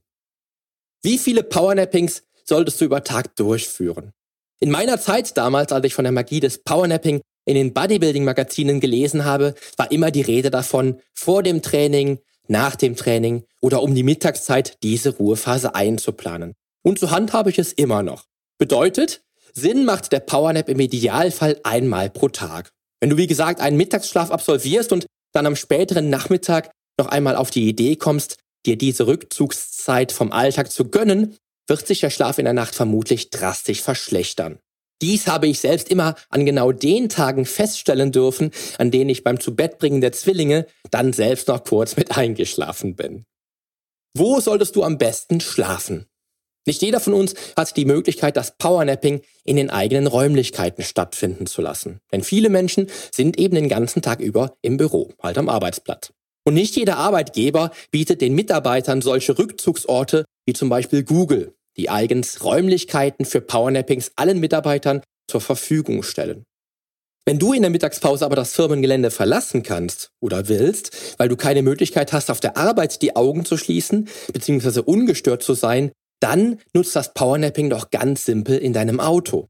Wie 1.03 1.17
viele 1.17 1.43
Powernappings 1.43 2.23
solltest 2.43 2.79
du 2.79 2.85
über 2.85 3.03
Tag 3.03 3.35
durchführen? 3.35 4.13
In 4.59 4.71
meiner 4.71 4.99
Zeit 4.99 5.37
damals, 5.37 5.71
als 5.71 5.85
ich 5.85 5.93
von 5.93 6.05
der 6.05 6.11
Magie 6.11 6.39
des 6.39 6.63
Powernapping 6.63 7.21
in 7.45 7.55
den 7.55 7.73
Bodybuilding-Magazinen 7.73 8.79
gelesen 8.79 9.25
habe, 9.25 9.53
war 9.77 9.91
immer 9.91 10.11
die 10.11 10.21
Rede 10.21 10.49
davon, 10.49 10.99
vor 11.13 11.43
dem 11.43 11.61
Training, 11.61 12.19
nach 12.47 12.75
dem 12.75 12.95
Training 12.95 13.43
oder 13.61 13.81
um 13.81 13.95
die 13.95 14.03
Mittagszeit 14.03 14.81
diese 14.83 15.17
Ruhephase 15.17 15.75
einzuplanen. 15.75 16.53
Und 16.83 16.99
so 16.99 17.11
handhabe 17.11 17.49
ich 17.49 17.59
es 17.59 17.73
immer 17.73 18.03
noch. 18.03 18.25
Bedeutet, 18.57 19.23
Sinn 19.53 19.85
macht 19.85 20.11
der 20.11 20.19
Powernap 20.19 20.69
im 20.69 20.79
Idealfall 20.79 21.59
einmal 21.63 22.09
pro 22.09 22.29
Tag. 22.29 22.71
Wenn 22.99 23.09
du 23.09 23.17
wie 23.17 23.27
gesagt 23.27 23.59
einen 23.59 23.77
Mittagsschlaf 23.77 24.31
absolvierst 24.31 24.91
und 24.91 25.05
dann 25.33 25.45
am 25.45 25.55
späteren 25.55 26.09
Nachmittag 26.09 26.71
noch 26.97 27.07
einmal 27.07 27.35
auf 27.35 27.51
die 27.51 27.67
Idee 27.67 27.95
kommst, 27.95 28.37
dir 28.65 28.77
diese 28.77 29.07
Rückzugszeit 29.07 30.11
vom 30.11 30.31
Alltag 30.31 30.71
zu 30.71 30.89
gönnen, 30.89 31.37
wird 31.67 31.87
sich 31.87 32.01
der 32.01 32.09
Schlaf 32.09 32.37
in 32.37 32.45
der 32.45 32.53
Nacht 32.53 32.75
vermutlich 32.75 33.29
drastisch 33.29 33.81
verschlechtern. 33.81 34.59
Dies 35.01 35.27
habe 35.27 35.47
ich 35.47 35.59
selbst 35.59 35.89
immer 35.89 36.15
an 36.29 36.45
genau 36.45 36.71
den 36.71 37.09
Tagen 37.09 37.45
feststellen 37.45 38.11
dürfen, 38.11 38.51
an 38.77 38.91
denen 38.91 39.09
ich 39.09 39.23
beim 39.23 39.39
Zubettbringen 39.39 40.01
der 40.01 40.13
Zwillinge 40.13 40.67
dann 40.89 41.11
selbst 41.11 41.47
noch 41.47 41.63
kurz 41.63 41.97
mit 41.97 42.15
eingeschlafen 42.17 42.95
bin. 42.95 43.25
Wo 44.17 44.39
solltest 44.39 44.75
du 44.75 44.83
am 44.83 44.97
besten 44.97 45.41
schlafen? 45.41 46.07
Nicht 46.65 46.81
jeder 46.81 46.99
von 46.99 47.13
uns 47.13 47.35
hat 47.55 47.75
die 47.77 47.85
Möglichkeit, 47.85 48.37
das 48.37 48.57
Powernapping 48.57 49.21
in 49.43 49.55
den 49.55 49.69
eigenen 49.69 50.07
Räumlichkeiten 50.07 50.83
stattfinden 50.83 51.45
zu 51.45 51.61
lassen. 51.61 51.99
Denn 52.11 52.23
viele 52.23 52.49
Menschen 52.49 52.89
sind 53.11 53.37
eben 53.37 53.55
den 53.55 53.69
ganzen 53.69 54.01
Tag 54.01 54.19
über 54.19 54.55
im 54.61 54.77
Büro, 54.77 55.13
halt 55.21 55.37
am 55.37 55.49
Arbeitsplatz. 55.49 56.11
Und 56.43 56.53
nicht 56.53 56.75
jeder 56.75 56.97
Arbeitgeber 56.97 57.71
bietet 57.91 58.21
den 58.21 58.33
Mitarbeitern 58.33 59.01
solche 59.01 59.37
Rückzugsorte 59.37 60.25
wie 60.45 60.53
zum 60.53 60.69
Beispiel 60.69 61.03
Google, 61.03 61.54
die 61.77 61.89
eigens 61.89 62.43
Räumlichkeiten 62.43 63.25
für 63.25 63.41
Powernappings 63.41 64.11
allen 64.15 64.39
Mitarbeitern 64.39 65.01
zur 65.29 65.41
Verfügung 65.41 66.03
stellen. 66.03 66.43
Wenn 67.27 67.39
du 67.39 67.53
in 67.53 67.63
der 67.63 67.71
Mittagspause 67.71 68.23
aber 68.23 68.35
das 68.35 68.53
Firmengelände 68.53 69.09
verlassen 69.09 69.63
kannst 69.63 70.11
oder 70.21 70.47
willst, 70.47 71.15
weil 71.17 71.27
du 71.27 71.35
keine 71.35 71.63
Möglichkeit 71.63 72.13
hast, 72.13 72.29
auf 72.29 72.39
der 72.39 72.55
Arbeit 72.55 73.01
die 73.01 73.15
Augen 73.15 73.45
zu 73.45 73.57
schließen 73.57 74.07
bzw. 74.31 74.81
ungestört 74.81 75.41
zu 75.41 75.55
sein, 75.55 75.91
dann 76.19 76.59
nutzt 76.73 76.95
das 76.95 77.13
Powernapping 77.13 77.71
doch 77.71 77.89
ganz 77.89 78.25
simpel 78.25 78.57
in 78.57 78.73
deinem 78.73 78.99
Auto. 78.99 79.47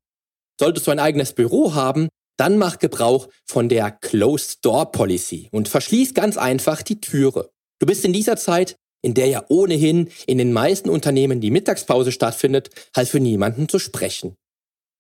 Solltest 0.58 0.88
du 0.88 0.92
ein 0.92 1.00
eigenes 1.00 1.34
Büro 1.34 1.74
haben, 1.74 2.08
dann 2.38 2.58
mach 2.58 2.80
Gebrauch 2.80 3.28
von 3.46 3.68
der 3.68 3.92
Closed 3.92 4.64
Door 4.64 4.92
Policy 4.94 5.50
und 5.52 5.68
verschließ 5.68 6.14
ganz 6.14 6.38
einfach 6.38 6.82
die 6.82 7.02
Türe. 7.02 7.50
Du 7.80 7.86
bist 7.86 8.06
in 8.06 8.14
dieser 8.14 8.38
Zeit, 8.38 8.78
in 9.06 9.14
der 9.14 9.28
ja 9.28 9.46
ohnehin 9.50 10.10
in 10.26 10.40
den 10.40 10.52
meisten 10.52 10.90
Unternehmen 10.90 11.40
die 11.40 11.52
Mittagspause 11.52 12.12
stattfindet, 12.12 12.72
halt 12.96 13.08
für 13.08 13.20
niemanden 13.20 13.70
zu 13.70 13.78
sprechen. 13.78 14.36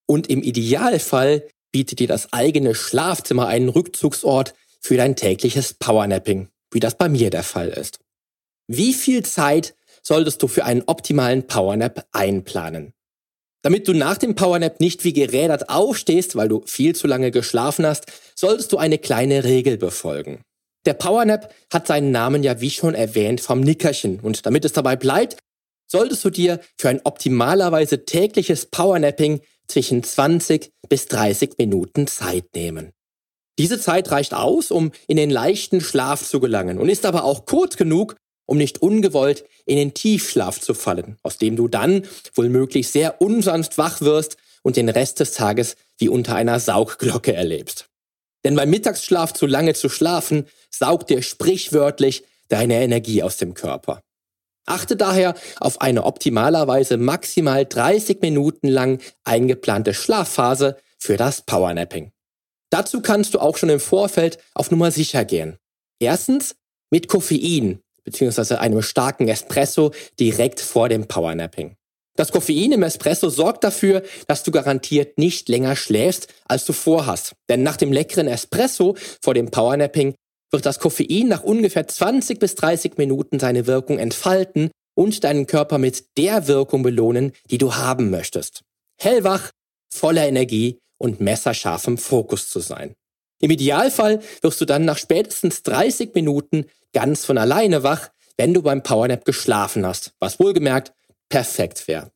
Und 0.08 0.30
im 0.30 0.44
Idealfall 0.44 1.48
bietet 1.72 2.00
dir 2.00 2.08
das 2.08 2.32
eigene 2.32 2.76
Schlafzimmer 2.76 3.48
einen 3.48 3.68
Rückzugsort 3.68 4.54
für 4.80 4.96
dein 4.96 5.16
tägliches 5.16 5.74
Powernapping, 5.74 6.50
wie 6.72 6.80
das 6.80 6.96
bei 6.98 7.10
mir 7.10 7.32
der 7.32 7.42
Fall 7.42 7.70
ist. 7.70 8.00
Wie 8.68 8.94
viel 8.94 9.24
Zeit 9.24 9.76
solltest 10.04 10.44
du 10.44 10.48
für 10.48 10.66
einen 10.66 10.84
optimalen 10.86 11.48
Powernap 11.48 12.06
einplanen? 12.12 12.94
Damit 13.64 13.88
du 13.88 13.94
nach 13.94 14.20
dem 14.20 14.36
Powernap 14.36 14.80
nicht 14.80 15.04
wie 15.04 15.14
gerädert 15.14 15.70
aufstehst, 15.70 16.36
weil 16.36 16.48
du 16.48 16.62
viel 16.68 16.96
zu 16.96 17.08
lange 17.08 17.32
geschlafen 17.32 17.88
hast, 17.88 18.06
solltest 18.36 18.72
du 18.72 18.78
eine 18.78 19.00
kleine 19.00 19.44
Regel 19.44 19.78
befolgen. 19.78 20.44
Der 20.86 20.94
Powernap 20.94 21.54
hat 21.74 21.88
seinen 21.88 22.12
Namen 22.12 22.44
ja 22.44 22.62
wie 22.62 22.70
schon 22.70 22.94
erwähnt 22.94 23.42
vom 23.42 23.62
Nickerchen 23.62 24.20
und 24.20 24.46
damit 24.46 24.66
es 24.66 24.74
dabei 24.74 24.96
bleibt, 24.96 25.38
solltest 25.88 26.24
du 26.26 26.30
dir 26.30 26.60
für 26.78 26.90
ein 26.90 27.02
optimalerweise 27.04 28.06
tägliches 28.06 28.68
Powernapping 28.68 29.42
zwischen 29.68 30.04
20 30.04 30.72
bis 30.90 31.08
30 31.08 31.54
Minuten 31.58 32.08
Zeit 32.08 32.46
nehmen. 32.56 32.92
Diese 33.58 33.80
Zeit 33.80 34.12
reicht 34.12 34.34
aus, 34.34 34.70
um 34.70 34.92
in 35.08 35.18
den 35.18 35.30
leichten 35.30 35.82
Schlaf 35.82 36.24
zu 36.24 36.40
gelangen 36.40 36.78
und 36.78 36.90
ist 36.90 37.06
aber 37.06 37.24
auch 37.24 37.46
kurz 37.46 37.78
genug, 37.78 38.16
um 38.46 38.58
nicht 38.58 38.82
ungewollt 38.82 39.46
in 39.66 39.78
den 39.78 39.94
Tiefschlaf 39.94 40.60
zu 40.60 40.74
fallen, 40.74 41.18
aus 41.24 41.38
dem 41.38 41.56
du 41.56 41.68
dann 41.68 42.04
wohlmöglich 42.36 42.90
sehr 42.90 43.22
unsanft 43.22 43.78
wach 43.78 44.02
wirst 44.02 44.38
und 44.62 44.76
den 44.76 44.90
Rest 44.90 45.20
des 45.20 45.32
Tages 45.32 45.78
wie 45.98 46.10
unter 46.10 46.36
einer 46.36 46.60
Saugglocke 46.60 47.34
erlebst. 47.34 47.88
Denn 48.44 48.56
beim 48.56 48.70
Mittagsschlaf 48.70 49.34
zu 49.34 49.48
lange 49.48 49.74
zu 49.74 49.90
schlafen, 49.90 50.46
saugt 50.78 51.10
dir 51.10 51.22
sprichwörtlich 51.22 52.24
deine 52.48 52.82
Energie 52.82 53.24
aus 53.24 53.38
dem 53.38 53.54
Körper. 53.54 54.02
Achte 54.66 54.96
daher 54.96 55.36
auf 55.60 55.82
eine 55.82 56.04
optimalerweise 56.04 56.98
maximal 56.98 57.66
30 57.66 58.22
Minuten 58.22 58.68
lang 58.68 59.00
eingeplante 59.24 59.94
Schlafphase 59.94 60.78
für 60.98 61.18
das 61.18 61.44
Powernapping. 61.44 62.12
Dazu 62.72 63.02
kannst 63.02 63.34
du 63.36 63.40
auch 63.40 63.58
schon 63.58 63.70
im 63.70 63.80
Vorfeld 63.80 64.40
auf 64.54 64.72
Nummer 64.72 64.92
sicher 64.92 65.24
gehen. 65.24 65.58
Erstens 66.00 66.56
mit 66.90 67.08
Koffein 67.08 67.80
bzw. 68.04 68.56
einem 68.56 68.82
starken 68.82 69.28
Espresso 69.28 69.92
direkt 70.20 70.60
vor 70.60 70.90
dem 70.90 71.08
Powernapping. 71.08 71.76
Das 72.16 72.32
Koffein 72.32 72.72
im 72.72 72.84
Espresso 72.84 73.30
sorgt 73.30 73.64
dafür, 73.64 74.02
dass 74.28 74.44
du 74.44 74.52
garantiert 74.52 75.18
nicht 75.18 75.50
länger 75.50 75.76
schläfst, 75.76 76.34
als 76.46 76.66
du 76.66 76.74
vorhast. 76.74 77.34
Denn 77.50 77.62
nach 77.62 77.78
dem 77.78 77.92
leckeren 77.92 78.28
Espresso 78.28 78.96
vor 79.22 79.34
dem 79.34 79.52
Powernapping 79.52 80.16
wird 80.56 80.66
das 80.66 80.80
Koffein 80.80 81.28
nach 81.28 81.44
ungefähr 81.44 81.86
20 81.86 82.40
bis 82.40 82.56
30 82.56 82.98
Minuten 82.98 83.42
seine 83.42 83.68
Wirkung 83.68 84.00
entfalten 84.00 84.72
und 84.96 85.26
deinen 85.26 85.48
Körper 85.48 85.80
mit 85.80 86.18
der 86.18 86.48
Wirkung 86.48 86.82
belohnen, 86.82 87.34
die 87.52 87.58
du 87.58 87.76
haben 87.76 88.10
möchtest. 88.10 88.62
Hellwach, 88.98 89.52
voller 89.94 90.26
Energie 90.26 90.80
und 90.98 91.20
messerscharfem 91.20 91.98
Fokus 91.98 92.48
zu 92.48 92.62
sein. 92.62 92.94
Im 93.42 93.52
Idealfall 93.52 94.22
wirst 94.42 94.62
du 94.62 94.66
dann 94.66 94.86
nach 94.86 94.98
spätestens 94.98 95.62
30 95.64 96.16
Minuten 96.16 96.68
ganz 96.94 97.26
von 97.26 97.38
alleine 97.38 97.84
wach, 97.84 98.08
wenn 98.38 98.54
du 98.54 98.62
beim 98.62 98.82
Powernap 98.82 99.26
geschlafen 99.26 99.86
hast, 99.86 100.14
was 100.20 100.40
wohlgemerkt 100.40 100.94
perfekt 101.28 101.86
wäre. 101.90 102.12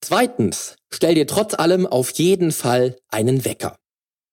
Zweitens, 0.00 0.76
stell 0.90 1.16
dir 1.16 1.26
trotz 1.26 1.52
allem 1.52 1.86
auf 1.86 2.12
jeden 2.12 2.50
Fall 2.50 2.96
einen 3.08 3.44
Wecker. 3.44 3.76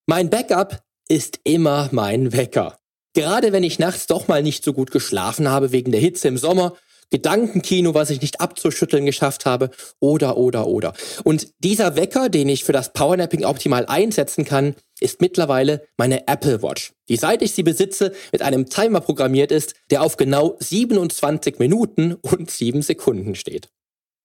Mein 0.05 0.29
Backup 0.29 0.82
ist 1.10 1.41
immer 1.43 1.89
mein 1.91 2.32
Wecker. 2.32 2.79
Gerade 3.13 3.52
wenn 3.52 3.63
ich 3.63 3.80
nachts 3.80 4.08
doch 4.08 4.28
mal 4.28 4.43
nicht 4.43 4.63
so 4.63 4.74
gut 4.74 4.91
geschlafen 4.91 5.50
habe 5.50 5.72
wegen 5.72 5.91
der 5.91 6.02
Hitze 6.02 6.28
im 6.28 6.38
Sommer, 6.38 6.74
Gedankenkino, 7.12 7.95
was 7.95 8.12
ich 8.12 8.22
nicht 8.22 8.39
abzuschütteln 8.39 9.06
geschafft 9.06 9.45
habe, 9.45 9.72
oder, 10.00 10.38
oder, 10.38 10.67
oder. 10.67 10.93
Und 11.24 11.48
dieser 11.60 11.95
Wecker, 11.95 12.30
den 12.30 12.50
ich 12.50 12.63
für 12.63 12.72
das 12.72 12.93
Powernapping 12.93 13.45
optimal 13.45 13.86
einsetzen 13.88 14.45
kann, 14.45 14.76
ist 15.00 15.22
mittlerweile 15.22 15.88
meine 15.98 16.28
Apple 16.28 16.62
Watch, 16.62 16.93
die 17.08 17.17
seit 17.17 17.41
ich 17.41 17.54
sie 17.54 17.63
besitze 17.63 18.13
mit 18.32 18.41
einem 18.41 18.67
Timer 18.67 19.02
programmiert 19.02 19.52
ist, 19.52 19.74
der 19.89 20.04
auf 20.04 20.17
genau 20.17 20.56
27 20.60 21.58
Minuten 21.58 22.13
und 22.13 22.52
7 22.52 22.82
Sekunden 22.84 23.34
steht. 23.36 23.69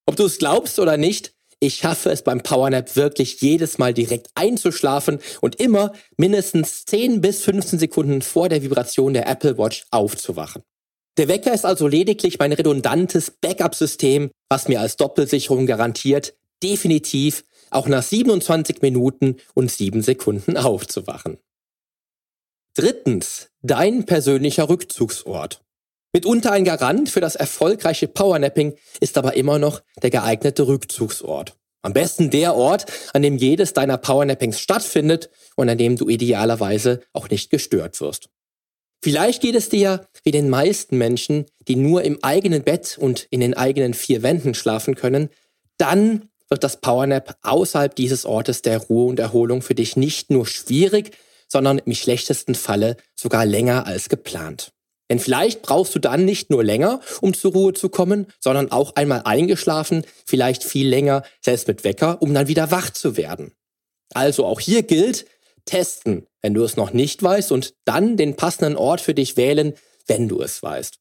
Ob 0.06 0.16
du 0.16 0.26
es 0.26 0.38
glaubst 0.38 0.78
oder 0.78 0.98
nicht, 0.98 1.32
ich 1.64 1.76
schaffe 1.76 2.10
es 2.10 2.22
beim 2.22 2.42
Powernap 2.42 2.94
wirklich 2.96 3.40
jedes 3.40 3.78
Mal 3.78 3.94
direkt 3.94 4.28
einzuschlafen 4.34 5.18
und 5.40 5.56
immer 5.56 5.92
mindestens 6.16 6.84
10 6.84 7.20
bis 7.20 7.42
15 7.42 7.78
Sekunden 7.78 8.22
vor 8.22 8.48
der 8.48 8.62
Vibration 8.62 9.14
der 9.14 9.28
Apple 9.28 9.58
Watch 9.58 9.86
aufzuwachen. 9.90 10.62
Der 11.16 11.28
Wecker 11.28 11.54
ist 11.54 11.64
also 11.64 11.86
lediglich 11.86 12.38
mein 12.38 12.52
redundantes 12.52 13.30
Backup-System, 13.30 14.30
was 14.48 14.68
mir 14.68 14.80
als 14.80 14.96
Doppelsicherung 14.96 15.66
garantiert, 15.66 16.34
definitiv 16.62 17.44
auch 17.70 17.88
nach 17.88 18.02
27 18.02 18.82
Minuten 18.82 19.36
und 19.54 19.70
7 19.70 20.02
Sekunden 20.02 20.56
aufzuwachen. 20.56 21.38
Drittens, 22.74 23.48
dein 23.62 24.04
persönlicher 24.04 24.68
Rückzugsort. 24.68 25.62
Mitunter 26.14 26.52
ein 26.52 26.64
Garant 26.64 27.10
für 27.10 27.20
das 27.20 27.34
erfolgreiche 27.34 28.06
Powernapping 28.06 28.76
ist 29.00 29.18
aber 29.18 29.34
immer 29.34 29.58
noch 29.58 29.82
der 30.00 30.10
geeignete 30.10 30.64
Rückzugsort. 30.68 31.56
Am 31.82 31.92
besten 31.92 32.30
der 32.30 32.54
Ort, 32.54 32.86
an 33.12 33.22
dem 33.22 33.36
jedes 33.36 33.72
deiner 33.72 33.98
Powernappings 33.98 34.60
stattfindet 34.60 35.28
und 35.56 35.68
an 35.68 35.76
dem 35.76 35.96
du 35.96 36.08
idealerweise 36.08 37.02
auch 37.12 37.28
nicht 37.28 37.50
gestört 37.50 38.00
wirst. 38.00 38.28
Vielleicht 39.02 39.42
geht 39.42 39.56
es 39.56 39.68
dir 39.68 40.06
wie 40.22 40.30
den 40.30 40.48
meisten 40.48 40.98
Menschen, 40.98 41.46
die 41.66 41.74
nur 41.74 42.04
im 42.04 42.22
eigenen 42.22 42.62
Bett 42.62 42.96
und 42.96 43.26
in 43.30 43.40
den 43.40 43.54
eigenen 43.54 43.92
vier 43.92 44.22
Wänden 44.22 44.54
schlafen 44.54 44.94
können, 44.94 45.30
dann 45.78 46.28
wird 46.48 46.62
das 46.62 46.80
Powernap 46.80 47.38
außerhalb 47.42 47.94
dieses 47.96 48.24
Ortes 48.24 48.62
der 48.62 48.78
Ruhe 48.78 49.08
und 49.08 49.18
Erholung 49.18 49.62
für 49.62 49.74
dich 49.74 49.96
nicht 49.96 50.30
nur 50.30 50.46
schwierig, 50.46 51.16
sondern 51.48 51.78
im 51.78 51.92
schlechtesten 51.92 52.54
Falle 52.54 52.98
sogar 53.16 53.44
länger 53.44 53.86
als 53.88 54.08
geplant. 54.08 54.73
Denn 55.10 55.18
vielleicht 55.18 55.62
brauchst 55.62 55.94
du 55.94 55.98
dann 55.98 56.24
nicht 56.24 56.50
nur 56.50 56.64
länger, 56.64 57.00
um 57.20 57.34
zur 57.34 57.52
Ruhe 57.52 57.72
zu 57.74 57.88
kommen, 57.88 58.26
sondern 58.40 58.72
auch 58.72 58.96
einmal 58.96 59.22
eingeschlafen, 59.24 60.04
vielleicht 60.24 60.64
viel 60.64 60.88
länger, 60.88 61.22
selbst 61.40 61.68
mit 61.68 61.84
Wecker, 61.84 62.22
um 62.22 62.32
dann 62.32 62.48
wieder 62.48 62.70
wach 62.70 62.90
zu 62.90 63.16
werden. 63.16 63.52
Also 64.14 64.46
auch 64.46 64.60
hier 64.60 64.82
gilt, 64.82 65.26
testen, 65.66 66.26
wenn 66.42 66.54
du 66.54 66.62
es 66.64 66.76
noch 66.76 66.92
nicht 66.92 67.22
weißt 67.22 67.52
und 67.52 67.74
dann 67.84 68.16
den 68.16 68.36
passenden 68.36 68.76
Ort 68.76 69.00
für 69.00 69.14
dich 69.14 69.36
wählen, 69.36 69.74
wenn 70.06 70.28
du 70.28 70.40
es 70.40 70.62
weißt. 70.62 70.98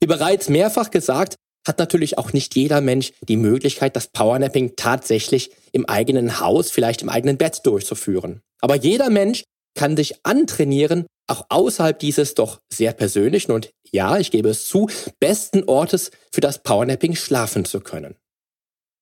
Wie 0.00 0.06
bereits 0.06 0.48
mehrfach 0.48 0.90
gesagt, 0.90 1.36
hat 1.66 1.78
natürlich 1.78 2.18
auch 2.18 2.32
nicht 2.32 2.56
jeder 2.56 2.80
Mensch 2.80 3.12
die 3.28 3.36
Möglichkeit, 3.36 3.94
das 3.94 4.08
Powernapping 4.08 4.74
tatsächlich 4.76 5.50
im 5.72 5.86
eigenen 5.86 6.40
Haus, 6.40 6.70
vielleicht 6.70 7.02
im 7.02 7.08
eigenen 7.08 7.36
Bett 7.36 7.60
durchzuführen. 7.64 8.40
Aber 8.60 8.76
jeder 8.76 9.10
Mensch 9.10 9.44
kann 9.74 9.96
sich 9.96 10.24
antrainieren, 10.24 11.06
auch 11.26 11.46
außerhalb 11.48 11.98
dieses 11.98 12.34
doch 12.34 12.60
sehr 12.72 12.92
persönlichen 12.92 13.52
und 13.52 13.70
ja, 13.92 14.18
ich 14.18 14.30
gebe 14.30 14.48
es 14.48 14.66
zu, 14.66 14.88
besten 15.20 15.64
Ortes 15.64 16.10
für 16.32 16.40
das 16.40 16.62
Powernapping 16.62 17.14
schlafen 17.14 17.64
zu 17.64 17.80
können. 17.80 18.16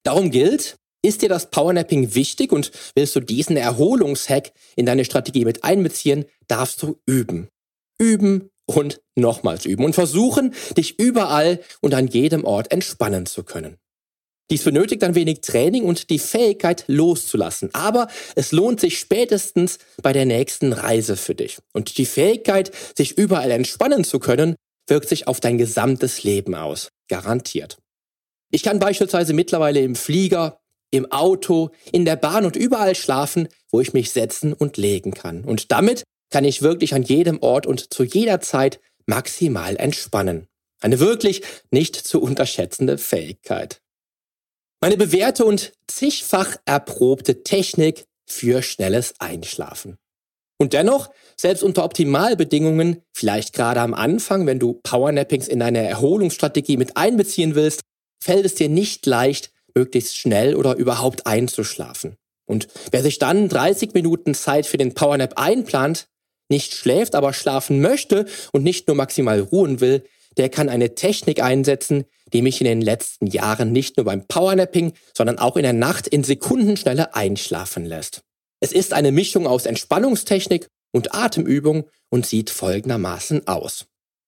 Darum 0.03 0.31
gilt, 0.31 0.77
ist 1.01 1.21
dir 1.21 1.29
das 1.29 1.49
Powernapping 1.49 2.13
wichtig 2.15 2.51
und 2.51 2.71
willst 2.95 3.15
du 3.15 3.19
diesen 3.19 3.57
Erholungshack 3.57 4.51
in 4.75 4.85
deine 4.85 5.05
Strategie 5.05 5.45
mit 5.45 5.63
einbeziehen, 5.63 6.25
darfst 6.47 6.81
du 6.81 6.99
üben. 7.05 7.49
Üben 7.97 8.49
und 8.65 9.01
nochmals 9.15 9.65
üben 9.65 9.85
und 9.85 9.93
versuchen, 9.93 10.53
dich 10.77 10.99
überall 10.99 11.59
und 11.81 11.93
an 11.93 12.07
jedem 12.07 12.43
Ort 12.43 12.71
entspannen 12.71 13.25
zu 13.25 13.43
können. 13.43 13.77
Dies 14.49 14.63
benötigt 14.63 15.03
ein 15.03 15.13
wenig 15.13 15.41
Training 15.41 15.83
und 15.83 16.09
die 16.09 16.17
Fähigkeit 16.17 16.85
loszulassen, 16.87 17.69
aber 17.73 18.07
es 18.35 18.51
lohnt 18.51 18.79
sich 18.79 18.97
spätestens 18.97 19.77
bei 20.01 20.11
der 20.11 20.25
nächsten 20.25 20.73
Reise 20.73 21.17
für 21.17 21.35
dich. 21.35 21.59
Und 21.73 21.97
die 21.97 22.05
Fähigkeit, 22.05 22.71
sich 22.97 23.17
überall 23.17 23.51
entspannen 23.51 24.03
zu 24.03 24.17
können, 24.17 24.55
wirkt 24.87 25.07
sich 25.07 25.27
auf 25.27 25.39
dein 25.39 25.59
gesamtes 25.59 26.23
Leben 26.23 26.55
aus. 26.55 26.89
Garantiert. 27.07 27.77
Ich 28.51 28.63
kann 28.63 28.79
beispielsweise 28.79 29.33
mittlerweile 29.33 29.81
im 29.81 29.95
Flieger, 29.95 30.59
im 30.89 31.11
Auto, 31.11 31.69
in 31.91 32.05
der 32.05 32.15
Bahn 32.15 32.45
und 32.45 32.55
überall 32.55 32.95
schlafen, 32.95 33.47
wo 33.69 33.79
ich 33.79 33.93
mich 33.93 34.11
setzen 34.11 34.53
und 34.53 34.77
legen 34.77 35.13
kann. 35.13 35.43
Und 35.43 35.71
damit 35.71 36.03
kann 36.31 36.45
ich 36.45 36.63
wirklich 36.63 36.95
an 36.95 37.03
jedem 37.03 37.41
Ort 37.41 37.67
und 37.67 37.93
zu 37.93 38.03
jeder 38.03 38.41
Zeit 38.41 38.79
maximal 39.05 39.75
entspannen. 39.75 40.47
Eine 40.81 40.99
wirklich 40.99 41.43
nicht 41.69 41.95
zu 41.95 42.21
unterschätzende 42.21 42.97
Fähigkeit. 42.97 43.81
Meine 44.81 44.95
bewährte 44.95 45.43
und 45.43 45.73
zigfach 45.87 46.55
erprobte 46.65 47.43
Technik 47.43 48.05
für 48.25 48.61
schnelles 48.61 49.13
Einschlafen. 49.19 49.97
Und 50.57 50.73
dennoch, 50.73 51.09
selbst 51.37 51.63
unter 51.63 51.83
Optimalbedingungen, 51.83 53.01
vielleicht 53.13 53.53
gerade 53.53 53.81
am 53.81 53.93
Anfang, 53.93 54.45
wenn 54.45 54.59
du 54.59 54.79
Powernappings 54.83 55.47
in 55.47 55.59
deine 55.59 55.87
Erholungsstrategie 55.87 56.77
mit 56.77 56.95
einbeziehen 56.97 57.55
willst, 57.55 57.81
fällt 58.21 58.45
es 58.45 58.55
dir 58.55 58.69
nicht 58.69 59.05
leicht, 59.05 59.51
möglichst 59.75 60.17
schnell 60.17 60.55
oder 60.55 60.75
überhaupt 60.75 61.25
einzuschlafen. 61.27 62.15
Und 62.45 62.67
wer 62.91 63.03
sich 63.03 63.19
dann 63.19 63.47
30 63.47 63.93
Minuten 63.93 64.33
Zeit 64.33 64.65
für 64.65 64.77
den 64.77 64.93
Powernap 64.93 65.37
einplant, 65.37 66.07
nicht 66.49 66.73
schläft, 66.73 67.15
aber 67.15 67.33
schlafen 67.33 67.79
möchte 67.79 68.25
und 68.51 68.63
nicht 68.63 68.87
nur 68.87 68.97
maximal 68.97 69.39
ruhen 69.39 69.81
will, 69.81 70.03
der 70.37 70.49
kann 70.49 70.67
eine 70.67 70.95
Technik 70.95 71.41
einsetzen, 71.41 72.05
die 72.33 72.41
mich 72.41 72.61
in 72.61 72.65
den 72.65 72.81
letzten 72.81 73.27
Jahren 73.27 73.71
nicht 73.71 73.97
nur 73.97 74.05
beim 74.05 74.25
Powernapping, 74.27 74.93
sondern 75.15 75.39
auch 75.39 75.57
in 75.57 75.63
der 75.63 75.73
Nacht 75.73 76.07
in 76.07 76.23
Sekundenschnelle 76.23 77.15
einschlafen 77.15 77.85
lässt. 77.85 78.21
Es 78.59 78.71
ist 78.71 78.93
eine 78.93 79.11
Mischung 79.11 79.47
aus 79.47 79.65
Entspannungstechnik 79.65 80.67
und 80.91 81.13
Atemübung 81.13 81.85
und 82.09 82.25
sieht 82.25 82.49
folgendermaßen 82.49 83.47
aus. 83.47 83.85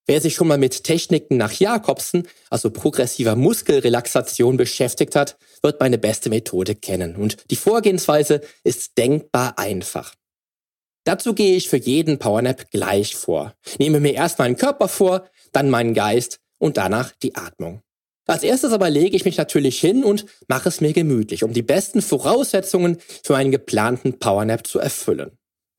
Wer 0.08 0.20
sich 0.20 0.36
schon 0.36 0.48
mal 0.48 0.58
mit 0.58 0.84
Techniken 0.84 1.38
nach 1.38 1.54
Jakobsen, 1.54 2.28
also 2.50 2.72
progressiver 2.72 3.36
Muskelrelaxation 3.36 4.58
beschäftigt 4.58 5.16
hat, 5.16 5.38
wird 5.62 5.80
meine 5.80 5.98
beste 5.98 6.30
Methode 6.30 6.76
kennen. 6.76 7.16
Und 7.16 7.50
die 7.52 7.56
Vorgehensweise 7.56 8.42
ist 8.64 8.98
denkbar 8.98 9.58
einfach. 9.58 10.16
Dazu 11.04 11.34
gehe 11.34 11.56
ich 11.56 11.70
für 11.70 11.78
jeden 11.78 12.20
Powernap 12.20 12.70
gleich 12.72 13.16
vor. 13.16 13.56
Nehme 13.80 14.00
mir 14.00 14.14
erst 14.14 14.40
meinen 14.40 14.58
Körper 14.58 14.88
vor, 14.88 15.30
dann 15.52 15.70
meinen 15.70 15.94
Geist 15.94 16.40
und 16.60 16.78
danach 16.78 17.12
die 17.24 17.36
Atmung. 17.36 17.82
Als 18.28 18.44
erstes 18.44 18.72
aber 18.72 18.90
lege 18.90 19.16
ich 19.16 19.26
mich 19.26 19.38
natürlich 19.38 19.80
hin 19.80 20.04
und 20.04 20.26
mache 20.48 20.70
es 20.70 20.80
mir 20.80 20.94
gemütlich, 20.94 21.44
um 21.44 21.54
die 21.54 21.64
besten 21.64 22.02
Voraussetzungen 22.02 22.98
für 23.24 23.36
einen 23.36 23.52
geplanten 23.52 24.20
Powernap 24.20 24.66
zu 24.68 24.80
erfüllen. 24.80 25.32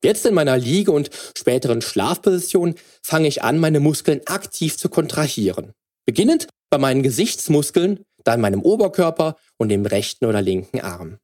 Jetzt 0.03 0.25
in 0.25 0.33
meiner 0.33 0.57
Liege- 0.57 0.91
und 0.91 1.09
späteren 1.37 1.81
Schlafposition 1.81 2.75
fange 3.01 3.29
ich 3.29 3.41
an, 3.41 3.57
meine 3.57 3.79
Muskeln 3.79 4.21
aktiv 4.25 4.77
zu 4.77 4.89
kontrahieren. 4.89 5.71
Beginnend 6.05 6.47
bei 6.69 6.77
meinen 6.77 7.03
Gesichtsmuskeln, 7.03 8.03
dann 8.25 8.41
meinem 8.41 8.61
Oberkörper 8.61 9.37
und 9.57 9.69
dem 9.69 9.85
rechten 9.85 10.25
oder 10.25 10.41
linken 10.41 10.81
Arm. 10.81 11.17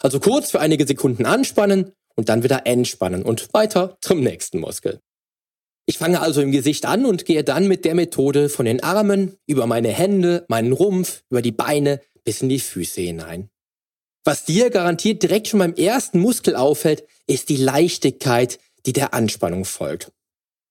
Also 0.00 0.20
kurz 0.20 0.52
für 0.52 0.60
einige 0.60 0.86
Sekunden 0.86 1.26
anspannen 1.26 1.92
und 2.14 2.28
dann 2.28 2.44
wieder 2.44 2.66
entspannen 2.66 3.22
und 3.22 3.52
weiter 3.52 3.96
zum 4.00 4.20
nächsten 4.20 4.60
Muskel. 4.60 5.00
Ich 5.86 5.98
fange 5.98 6.20
also 6.20 6.40
im 6.40 6.52
Gesicht 6.52 6.86
an 6.86 7.04
und 7.04 7.24
gehe 7.24 7.42
dann 7.42 7.66
mit 7.66 7.84
der 7.84 7.94
Methode 7.94 8.48
von 8.48 8.66
den 8.66 8.82
Armen 8.82 9.36
über 9.46 9.66
meine 9.66 9.88
Hände, 9.88 10.44
meinen 10.48 10.72
Rumpf, 10.72 11.24
über 11.28 11.42
die 11.42 11.52
Beine 11.52 12.00
bis 12.24 12.40
in 12.40 12.48
die 12.48 12.60
Füße 12.60 13.00
hinein. 13.00 13.50
Was 14.24 14.44
dir 14.44 14.70
garantiert 14.70 15.22
direkt 15.24 15.48
schon 15.48 15.58
beim 15.58 15.74
ersten 15.74 16.20
Muskel 16.20 16.54
auffällt, 16.54 17.04
ist 17.26 17.48
die 17.48 17.56
Leichtigkeit, 17.56 18.60
die 18.86 18.92
der 18.92 19.14
Anspannung 19.14 19.64
folgt. 19.64 20.12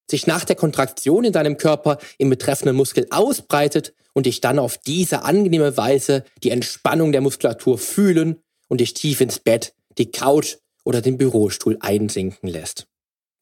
Sich 0.09 0.27
nach 0.27 0.45
der 0.45 0.55
Kontraktion 0.55 1.25
in 1.25 1.33
deinem 1.33 1.57
Körper 1.57 1.97
im 2.17 2.29
betreffenden 2.29 2.75
Muskel 2.75 3.07
ausbreitet 3.09 3.93
und 4.13 4.25
dich 4.25 4.39
dann 4.39 4.59
auf 4.59 4.77
diese 4.77 5.23
angenehme 5.23 5.75
Weise 5.75 6.23
die 6.43 6.51
Entspannung 6.51 7.11
der 7.11 7.21
Muskulatur 7.21 7.77
fühlen 7.77 8.41
und 8.69 8.79
dich 8.79 8.93
tief 8.93 9.19
ins 9.19 9.39
Bett, 9.39 9.73
die 9.97 10.11
Couch 10.11 10.57
oder 10.85 11.01
den 11.01 11.17
Bürostuhl 11.17 11.77
einsinken 11.81 12.47
lässt. 12.49 12.87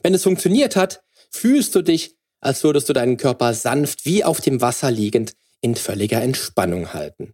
Wenn 0.02 0.14
es 0.14 0.24
funktioniert 0.24 0.76
hat, 0.76 1.04
fühlst 1.30 1.76
du 1.76 1.82
dich, 1.82 2.15
als 2.42 2.63
würdest 2.63 2.89
du 2.89 2.94
deinen 2.94 3.18
Körper 3.18 3.54
sanft 3.54 4.06
wie 4.06 4.24
auf 4.24 4.42
dem 4.42 4.62
Wasser 4.62 4.92
liegend 4.92 5.34
in 5.62 5.76
völliger 5.76 6.22
Entspannung 6.22 6.94
halten. 6.94 7.34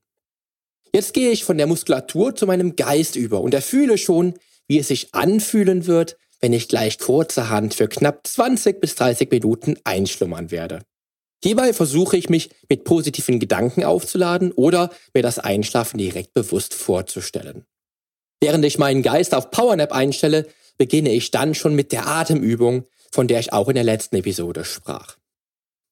Jetzt 0.93 1.13
gehe 1.13 1.31
ich 1.31 1.43
von 1.43 1.57
der 1.57 1.67
Muskulatur 1.67 2.35
zu 2.35 2.47
meinem 2.47 2.75
Geist 2.75 3.15
über 3.15 3.41
und 3.41 3.53
erfühle 3.53 3.97
schon, 3.97 4.35
wie 4.67 4.79
es 4.79 4.87
sich 4.87 5.13
anfühlen 5.13 5.85
wird, 5.85 6.17
wenn 6.39 6.53
ich 6.53 6.67
gleich 6.67 6.99
kurzerhand 6.99 7.73
für 7.73 7.87
knapp 7.87 8.25
20 8.25 8.79
bis 8.79 8.95
30 8.95 9.29
Minuten 9.29 9.77
einschlummern 9.83 10.51
werde. 10.51 10.81
Hierbei 11.43 11.73
versuche 11.73 12.17
ich 12.17 12.29
mich 12.29 12.49
mit 12.69 12.85
positiven 12.85 13.39
Gedanken 13.39 13.83
aufzuladen 13.83 14.51
oder 14.51 14.89
mir 15.13 15.21
das 15.21 15.37
Einschlafen 15.37 15.97
direkt 15.97 16.33
bewusst 16.33 16.73
vorzustellen. 16.73 17.65
Während 18.41 18.65
ich 18.65 18.77
meinen 18.77 19.03
Geist 19.03 19.35
auf 19.35 19.51
Powernap 19.51 19.91
einstelle, 19.91 20.47
beginne 20.77 21.11
ich 21.11 21.31
dann 21.31 21.55
schon 21.55 21.75
mit 21.75 21.91
der 21.91 22.07
Atemübung, 22.07 22.85
von 23.15 23.29
der 23.29 23.39
ich 23.39 23.53
auch 23.53 23.69
in 23.69 23.75
der 23.75 23.85
letzten 23.85 24.17
Episode 24.17 24.65
sprach. 24.65 25.15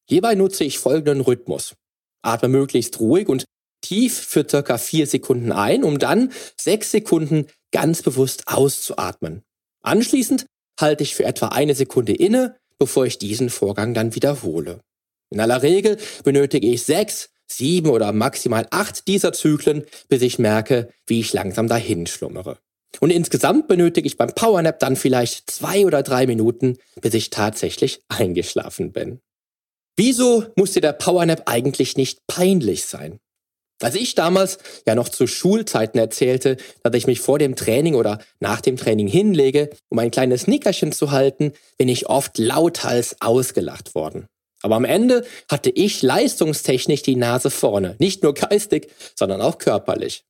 Hierbei 0.09 0.35
nutze 0.35 0.65
ich 0.65 0.77
folgenden 0.77 1.21
Rhythmus. 1.21 1.73
Atme 2.21 2.49
möglichst 2.49 2.99
ruhig 2.99 3.29
und 3.29 3.45
tief 3.81 4.19
für 4.19 4.45
circa 4.47 4.77
vier 4.77 5.07
Sekunden 5.07 5.53
ein, 5.53 5.85
um 5.85 5.99
dann 5.99 6.33
sechs 6.59 6.91
Sekunden 6.91 7.47
ganz 7.71 8.01
bewusst 8.01 8.49
auszuatmen. 8.49 9.41
Anschließend 9.81 10.47
halte 10.77 11.03
ich 11.03 11.15
für 11.15 11.23
etwa 11.23 11.47
eine 11.47 11.75
Sekunde 11.75 12.13
inne, 12.13 12.57
bevor 12.77 13.05
ich 13.05 13.19
diesen 13.19 13.49
Vorgang 13.49 13.93
dann 13.93 14.15
wiederhole. 14.15 14.81
In 15.29 15.39
aller 15.39 15.63
Regel 15.63 15.97
benötige 16.25 16.67
ich 16.67 16.83
sechs 16.83 17.29
sieben 17.49 17.89
oder 17.89 18.11
maximal 18.11 18.67
acht 18.71 19.07
dieser 19.07 19.31
Zyklen, 19.31 19.85
bis 20.09 20.21
ich 20.21 20.39
merke, 20.39 20.89
wie 21.07 21.21
ich 21.21 21.31
langsam 21.31 21.69
dahin 21.69 22.05
schlummere. 22.05 22.57
Und 22.99 23.09
insgesamt 23.09 23.67
benötige 23.67 24.07
ich 24.07 24.17
beim 24.17 24.33
Powernap 24.33 24.79
dann 24.79 24.95
vielleicht 24.95 25.49
zwei 25.49 25.85
oder 25.85 26.03
drei 26.03 26.27
Minuten, 26.27 26.77
bis 27.01 27.13
ich 27.13 27.29
tatsächlich 27.29 28.01
eingeschlafen 28.07 28.91
bin. 28.91 29.19
Wieso 29.95 30.45
muss 30.55 30.71
dir 30.71 30.81
der 30.81 30.93
Powernap 30.93 31.43
eigentlich 31.45 31.97
nicht 31.97 32.19
peinlich 32.27 32.85
sein? 32.85 33.19
Als 33.81 33.95
ich 33.95 34.15
damals 34.15 34.59
ja 34.87 34.95
noch 34.95 35.09
zu 35.09 35.27
Schulzeiten 35.27 35.99
erzählte, 35.99 36.57
dass 36.83 36.93
ich 36.95 37.05
mich 37.05 37.19
vor 37.19 37.37
dem 37.37 37.55
Training 37.55 37.95
oder 37.95 38.19
nach 38.39 38.61
dem 38.61 38.77
Training 38.77 39.07
hinlege, 39.07 39.71
um 39.89 39.99
ein 39.99 40.11
kleines 40.11 40.47
Nickerchen 40.47 40.93
zu 40.93 41.11
halten, 41.11 41.51
bin 41.77 41.89
ich 41.89 42.07
oft 42.07 42.37
lauthals 42.37 43.17
ausgelacht 43.19 43.93
worden. 43.93 44.27
Aber 44.61 44.75
am 44.75 44.85
Ende 44.85 45.25
hatte 45.51 45.69
ich 45.69 46.01
leistungstechnisch 46.01 47.01
die 47.01 47.17
Nase 47.17 47.51
vorne. 47.51 47.97
Nicht 47.99 48.23
nur 48.23 48.33
geistig, 48.33 48.89
sondern 49.15 49.41
auch 49.41 49.57
körperlich. 49.57 50.23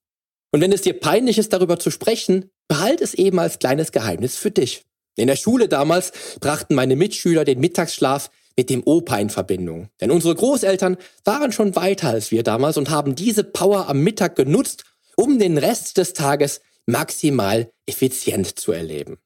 Und 0.52 0.62
wenn 0.62 0.71
es 0.71 0.82
dir 0.82 0.99
peinlich 0.99 1.38
ist, 1.38 1.54
darüber 1.54 1.78
zu 1.80 1.91
sprechen, 1.91 2.49
behalt 2.73 3.01
es 3.01 3.13
eben 3.13 3.38
als 3.38 3.59
kleines 3.59 3.91
Geheimnis 3.91 4.36
für 4.36 4.49
dich. 4.49 4.83
In 5.15 5.27
der 5.27 5.36
Schule 5.36 5.67
damals 5.67 6.12
brachten 6.39 6.73
meine 6.73 6.95
Mitschüler 6.95 7.45
den 7.45 7.59
Mittagsschlaf 7.59 8.31
mit 8.57 8.71
dem 8.71 8.81
Opa 8.83 9.17
in 9.17 9.29
Verbindung. 9.29 9.89
Denn 10.01 10.09
unsere 10.09 10.33
Großeltern 10.33 10.97
waren 11.23 11.51
schon 11.51 11.75
weiter 11.75 12.09
als 12.09 12.31
wir 12.31 12.41
damals 12.41 12.77
und 12.77 12.89
haben 12.89 13.13
diese 13.13 13.43
Power 13.43 13.89
am 13.89 13.99
Mittag 13.99 14.36
genutzt, 14.36 14.86
um 15.15 15.38
den 15.38 15.59
Rest 15.59 15.97
des 15.97 16.13
Tages 16.13 16.62
maximal 16.88 17.71
effizient 17.86 18.59
zu 18.59 18.71
erleben. 18.71 19.19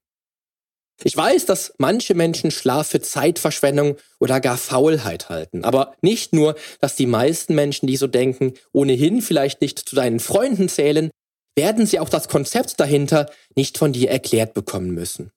Ich 1.06 1.16
weiß, 1.16 1.46
dass 1.46 1.74
manche 1.78 2.16
Menschen 2.16 2.52
Schlaf 2.52 2.88
für 2.88 3.00
Zeitverschwendung 3.00 3.96
oder 4.20 4.42
gar 4.42 4.58
Faulheit 4.58 5.30
halten. 5.30 5.64
Aber 5.64 5.94
nicht 6.02 6.34
nur, 6.34 6.56
dass 6.82 6.98
die 6.98 7.06
meisten 7.06 7.56
Menschen, 7.56 7.88
die 7.88 7.96
so 7.96 8.08
denken, 8.08 8.56
ohnehin 8.74 9.22
vielleicht 9.22 9.62
nicht 9.62 9.88
zu 9.88 9.96
deinen 9.96 10.20
Freunden 10.20 10.68
zählen, 10.68 11.12
werden 11.58 11.86
sie 11.86 12.00
auch 12.00 12.08
das 12.08 12.30
Konzept 12.30 12.80
dahinter 12.80 13.30
nicht 13.56 13.78
von 13.78 13.92
dir 13.92 14.10
erklärt 14.10 14.54
bekommen 14.54 14.92
müssen. 14.92 15.32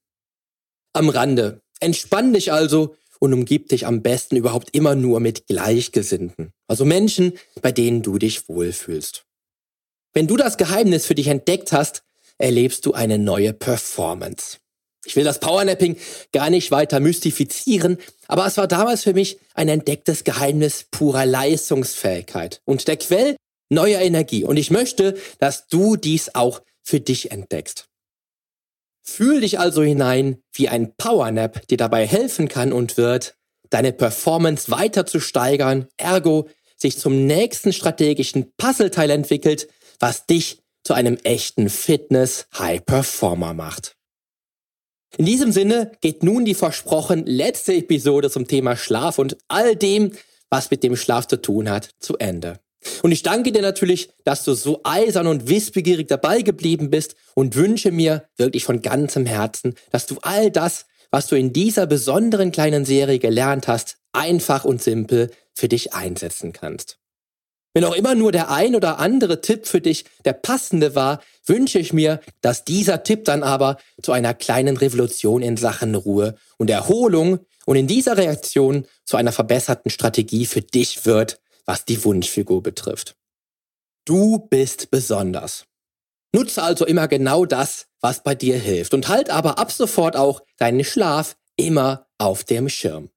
Am 0.92 1.09
Rande. 1.09 1.62
Entspann 1.80 2.35
dich 2.35 2.52
also 2.52 2.94
und 3.18 3.33
umgib 3.33 3.68
dich 3.68 3.87
am 3.87 4.02
besten 4.02 4.37
überhaupt 4.37 4.74
immer 4.74 4.94
nur 4.94 5.18
mit 5.18 5.46
Gleichgesinnten. 5.46 6.52
Also 6.68 6.85
Menschen, 6.85 7.33
bei 7.62 7.72
denen 7.72 8.02
du 8.02 8.18
dich 8.18 8.48
wohlfühlst. 8.48 9.24
Wenn 10.12 10.26
du 10.26 10.37
das 10.37 10.59
Geheimnis 10.59 11.06
für 11.06 11.14
dich 11.14 11.28
entdeckt 11.28 11.72
hast, 11.72 12.02
erlebst 12.38 12.85
du 12.85 12.92
eine 12.92 13.18
neue 13.18 13.52
Performance. 13.52 14.59
Ich 15.04 15.16
will 15.16 15.24
das 15.24 15.40
Powernapping 15.40 15.96
gar 16.33 16.50
nicht 16.50 16.70
weiter 16.70 17.00
mystifizieren, 17.00 17.96
aber 18.28 18.46
es 18.46 18.59
war 18.59 18.68
damals 18.68 19.04
für 19.04 19.14
mich 19.14 19.38
ein 19.54 19.68
entdecktes 19.68 20.24
Geheimnis 20.24 20.87
purer 20.90 21.24
Leistungsfähigkeit 21.24 22.61
und 22.66 22.87
der 22.87 22.98
Quell 22.98 23.37
neuer 23.70 24.00
Energie. 24.00 24.44
Und 24.44 24.56
ich 24.56 24.70
möchte, 24.70 25.16
dass 25.38 25.68
du 25.68 25.96
dies 25.96 26.35
auch 26.35 26.61
für 26.83 27.00
dich 27.00 27.30
entdeckst. 27.30 27.87
Fühl 29.02 29.40
dich 29.40 29.59
also 29.59 29.83
hinein, 29.83 30.42
wie 30.52 30.68
ein 30.68 30.94
Powernap 30.96 31.66
dir 31.68 31.78
dabei 31.78 32.06
helfen 32.06 32.48
kann 32.48 32.72
und 32.72 32.96
wird, 32.96 33.37
deine 33.70 33.92
Performance 33.92 34.70
weiter 34.70 35.06
zu 35.06 35.20
steigern, 35.20 35.88
ergo 35.96 36.48
sich 36.76 36.98
zum 36.98 37.26
nächsten 37.26 37.72
strategischen 37.72 38.52
Puzzleteil 38.56 39.11
entwickelt, 39.11 39.68
was 39.98 40.26
dich 40.26 40.62
zu 40.83 40.94
einem 40.94 41.16
echten 41.24 41.68
Fitness-High-Performer 41.68 43.54
macht. 43.54 43.96
In 45.16 45.26
diesem 45.26 45.52
Sinne 45.52 45.92
geht 46.00 46.22
nun 46.22 46.44
die 46.44 46.54
versprochen 46.54 47.26
letzte 47.26 47.74
Episode 47.74 48.30
zum 48.30 48.46
Thema 48.46 48.76
Schlaf 48.76 49.18
und 49.18 49.37
all 49.48 49.76
dem, 49.76 50.12
was 50.50 50.70
mit 50.70 50.83
dem 50.83 50.96
Schlaf 50.96 51.26
zu 51.26 51.40
tun 51.40 51.68
hat, 51.68 51.90
zu 51.98 52.16
Ende. 52.16 52.61
Und 53.03 53.12
ich 53.12 53.23
danke 53.23 53.53
dir 53.53 53.62
natürlich, 53.62 54.11
dass 54.25 54.45
du 54.45 54.55
so 54.55 54.81
eisern 54.85 55.27
und 55.27 55.49
wissbegierig 55.49 56.09
dabei 56.09 56.43
geblieben 56.43 56.90
bist 56.90 57.14
und 57.35 57.55
wünsche 57.55 57.90
mir 57.90 58.25
wirklich 58.37 58.64
von 58.64 58.83
ganzem 58.83 59.27
Herzen, 59.27 59.75
dass 59.90 60.07
du 60.07 60.19
all 60.23 60.51
das, 60.51 60.87
was 61.11 61.27
du 61.27 61.37
in 61.37 61.53
dieser 61.53 61.87
besonderen 61.87 62.53
kleinen 62.53 62.85
Serie 62.85 63.19
gelernt 63.19 63.69
hast, 63.69 63.97
einfach 64.12 64.64
und 64.64 64.83
simpel 64.83 65.31
für 65.55 65.69
dich 65.69 65.93
einsetzen 65.93 66.53
kannst. 66.53 66.99
Wenn 67.73 67.85
auch 67.85 67.95
immer 67.95 68.16
nur 68.16 68.33
der 68.33 68.51
ein 68.51 68.75
oder 68.75 68.99
andere 68.99 69.40
Tipp 69.40 69.66
für 69.66 69.81
dich 69.81 70.05
der 70.25 70.33
passende 70.33 70.95
war, 70.97 71.21
wünsche 71.47 71.79
ich 71.79 71.93
mir, 71.93 72.21
dass 72.40 72.64
dieser 72.64 73.05
Tipp 73.05 73.25
dann 73.25 73.45
aber 73.45 73.77
zu 74.03 74.12
einer 74.12 74.35
kleinen 74.35 74.77
Revolution 74.77 75.43
in 75.43 75.57
Sachen 75.57 75.95
Ruhe 75.95 76.35
und 76.59 76.69
Erholung 76.69 77.40
und 77.66 77.77
in 77.77 77.87
dieser 77.87 78.16
Reaktion 78.16 78.87
zu 79.05 79.16
einer 79.16 79.31
verbesserten 79.31 79.90
Strategie 79.90 80.47
für 80.47 80.62
dich 80.62 81.07
wird, 81.07 81.40
was 81.70 81.85
die 81.85 82.02
Wunschfigur 82.04 82.64
betrifft. 82.64 83.14
Du 84.04 84.40
bist 84.50 84.90
besonders. 84.90 85.66
Nutze 86.35 86.64
also 86.64 86.85
immer 86.85 87.06
genau 87.06 87.46
das, 87.46 87.87
was 88.00 88.24
bei 88.24 88.35
dir 88.35 88.59
hilft 88.59 88.92
und 88.92 89.06
halt 89.06 89.30
aber 89.30 89.61
ab 89.61 89.70
sofort 89.70 90.16
auch 90.16 90.42
deinen 90.59 90.83
Schlaf 90.83 91.37
immer 91.54 92.09
auf 92.18 92.42
dem 92.42 92.68
Schirm. 92.68 93.11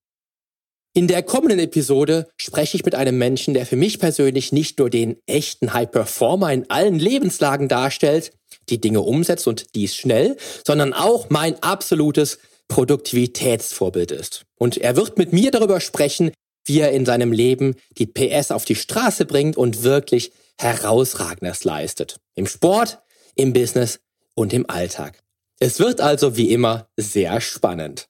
In 0.94 1.08
der 1.08 1.24
kommenden 1.24 1.58
Episode 1.58 2.30
spreche 2.38 2.78
ich 2.78 2.86
mit 2.86 2.94
einem 2.94 3.18
Menschen, 3.18 3.56
der 3.56 3.66
für 3.66 3.76
mich 3.76 3.98
persönlich 3.98 4.52
nicht 4.52 4.78
nur 4.78 4.92
den 4.92 5.18
echten 5.26 5.74
High 5.74 5.90
Performer 5.90 6.54
in 6.54 6.70
allen 6.70 7.00
Lebenslagen 7.00 7.68
darstellt, 7.68 8.34
die 8.70 8.80
Dinge 8.80 9.02
umsetzt 9.02 9.48
und 9.48 9.74
dies 9.74 9.96
schnell, 9.96 10.38
sondern 10.64 10.94
auch 10.94 11.32
mein 11.32 11.58
absolutes 11.64 12.38
Produktivitätsvorbild 12.68 14.12
ist. 14.12 14.44
Und 14.60 14.78
er 14.78 14.96
wird 14.96 15.18
mit 15.18 15.34
mir 15.34 15.50
darüber 15.50 15.82
sprechen, 15.82 16.32
wie 16.66 16.80
er 16.80 16.92
in 16.92 17.06
seinem 17.06 17.32
Leben 17.32 17.76
die 17.98 18.06
PS 18.06 18.52
auf 18.52 18.66
die 18.66 18.76
Straße 18.76 19.26
bringt 19.26 19.58
und 19.58 19.84
wirklich 19.84 20.32
herausragendes 20.58 21.64
leistet. 21.64 22.20
Im 22.36 22.48
Sport, 22.48 23.00
im 23.36 23.54
Business 23.54 24.00
und 24.36 24.54
im 24.54 24.70
Alltag. 24.70 25.20
Es 25.60 25.80
wird 25.80 26.02
also 26.02 26.38
wie 26.38 26.52
immer 26.52 26.88
sehr 26.98 27.42
spannend. 27.42 28.08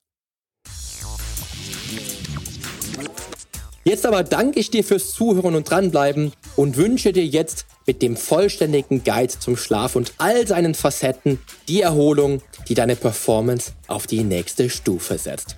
Jetzt 3.86 4.06
aber 4.06 4.24
danke 4.24 4.62
ich 4.62 4.72
dir 4.72 4.84
fürs 4.84 5.12
Zuhören 5.12 5.56
und 5.56 5.70
dranbleiben 5.70 6.32
und 6.56 6.78
wünsche 6.78 7.12
dir 7.12 7.26
jetzt 7.26 7.66
mit 7.86 8.02
dem 8.02 8.16
vollständigen 8.16 9.04
Guide 9.04 9.38
zum 9.38 9.58
Schlaf 9.58 9.98
und 9.98 10.14
all 10.20 10.48
seinen 10.48 10.74
Facetten 10.74 11.40
die 11.68 11.82
Erholung, 11.82 12.42
die 12.70 12.76
deine 12.76 12.96
Performance 12.96 13.74
auf 13.88 14.08
die 14.08 14.24
nächste 14.24 14.70
Stufe 14.70 15.18
setzt. 15.18 15.58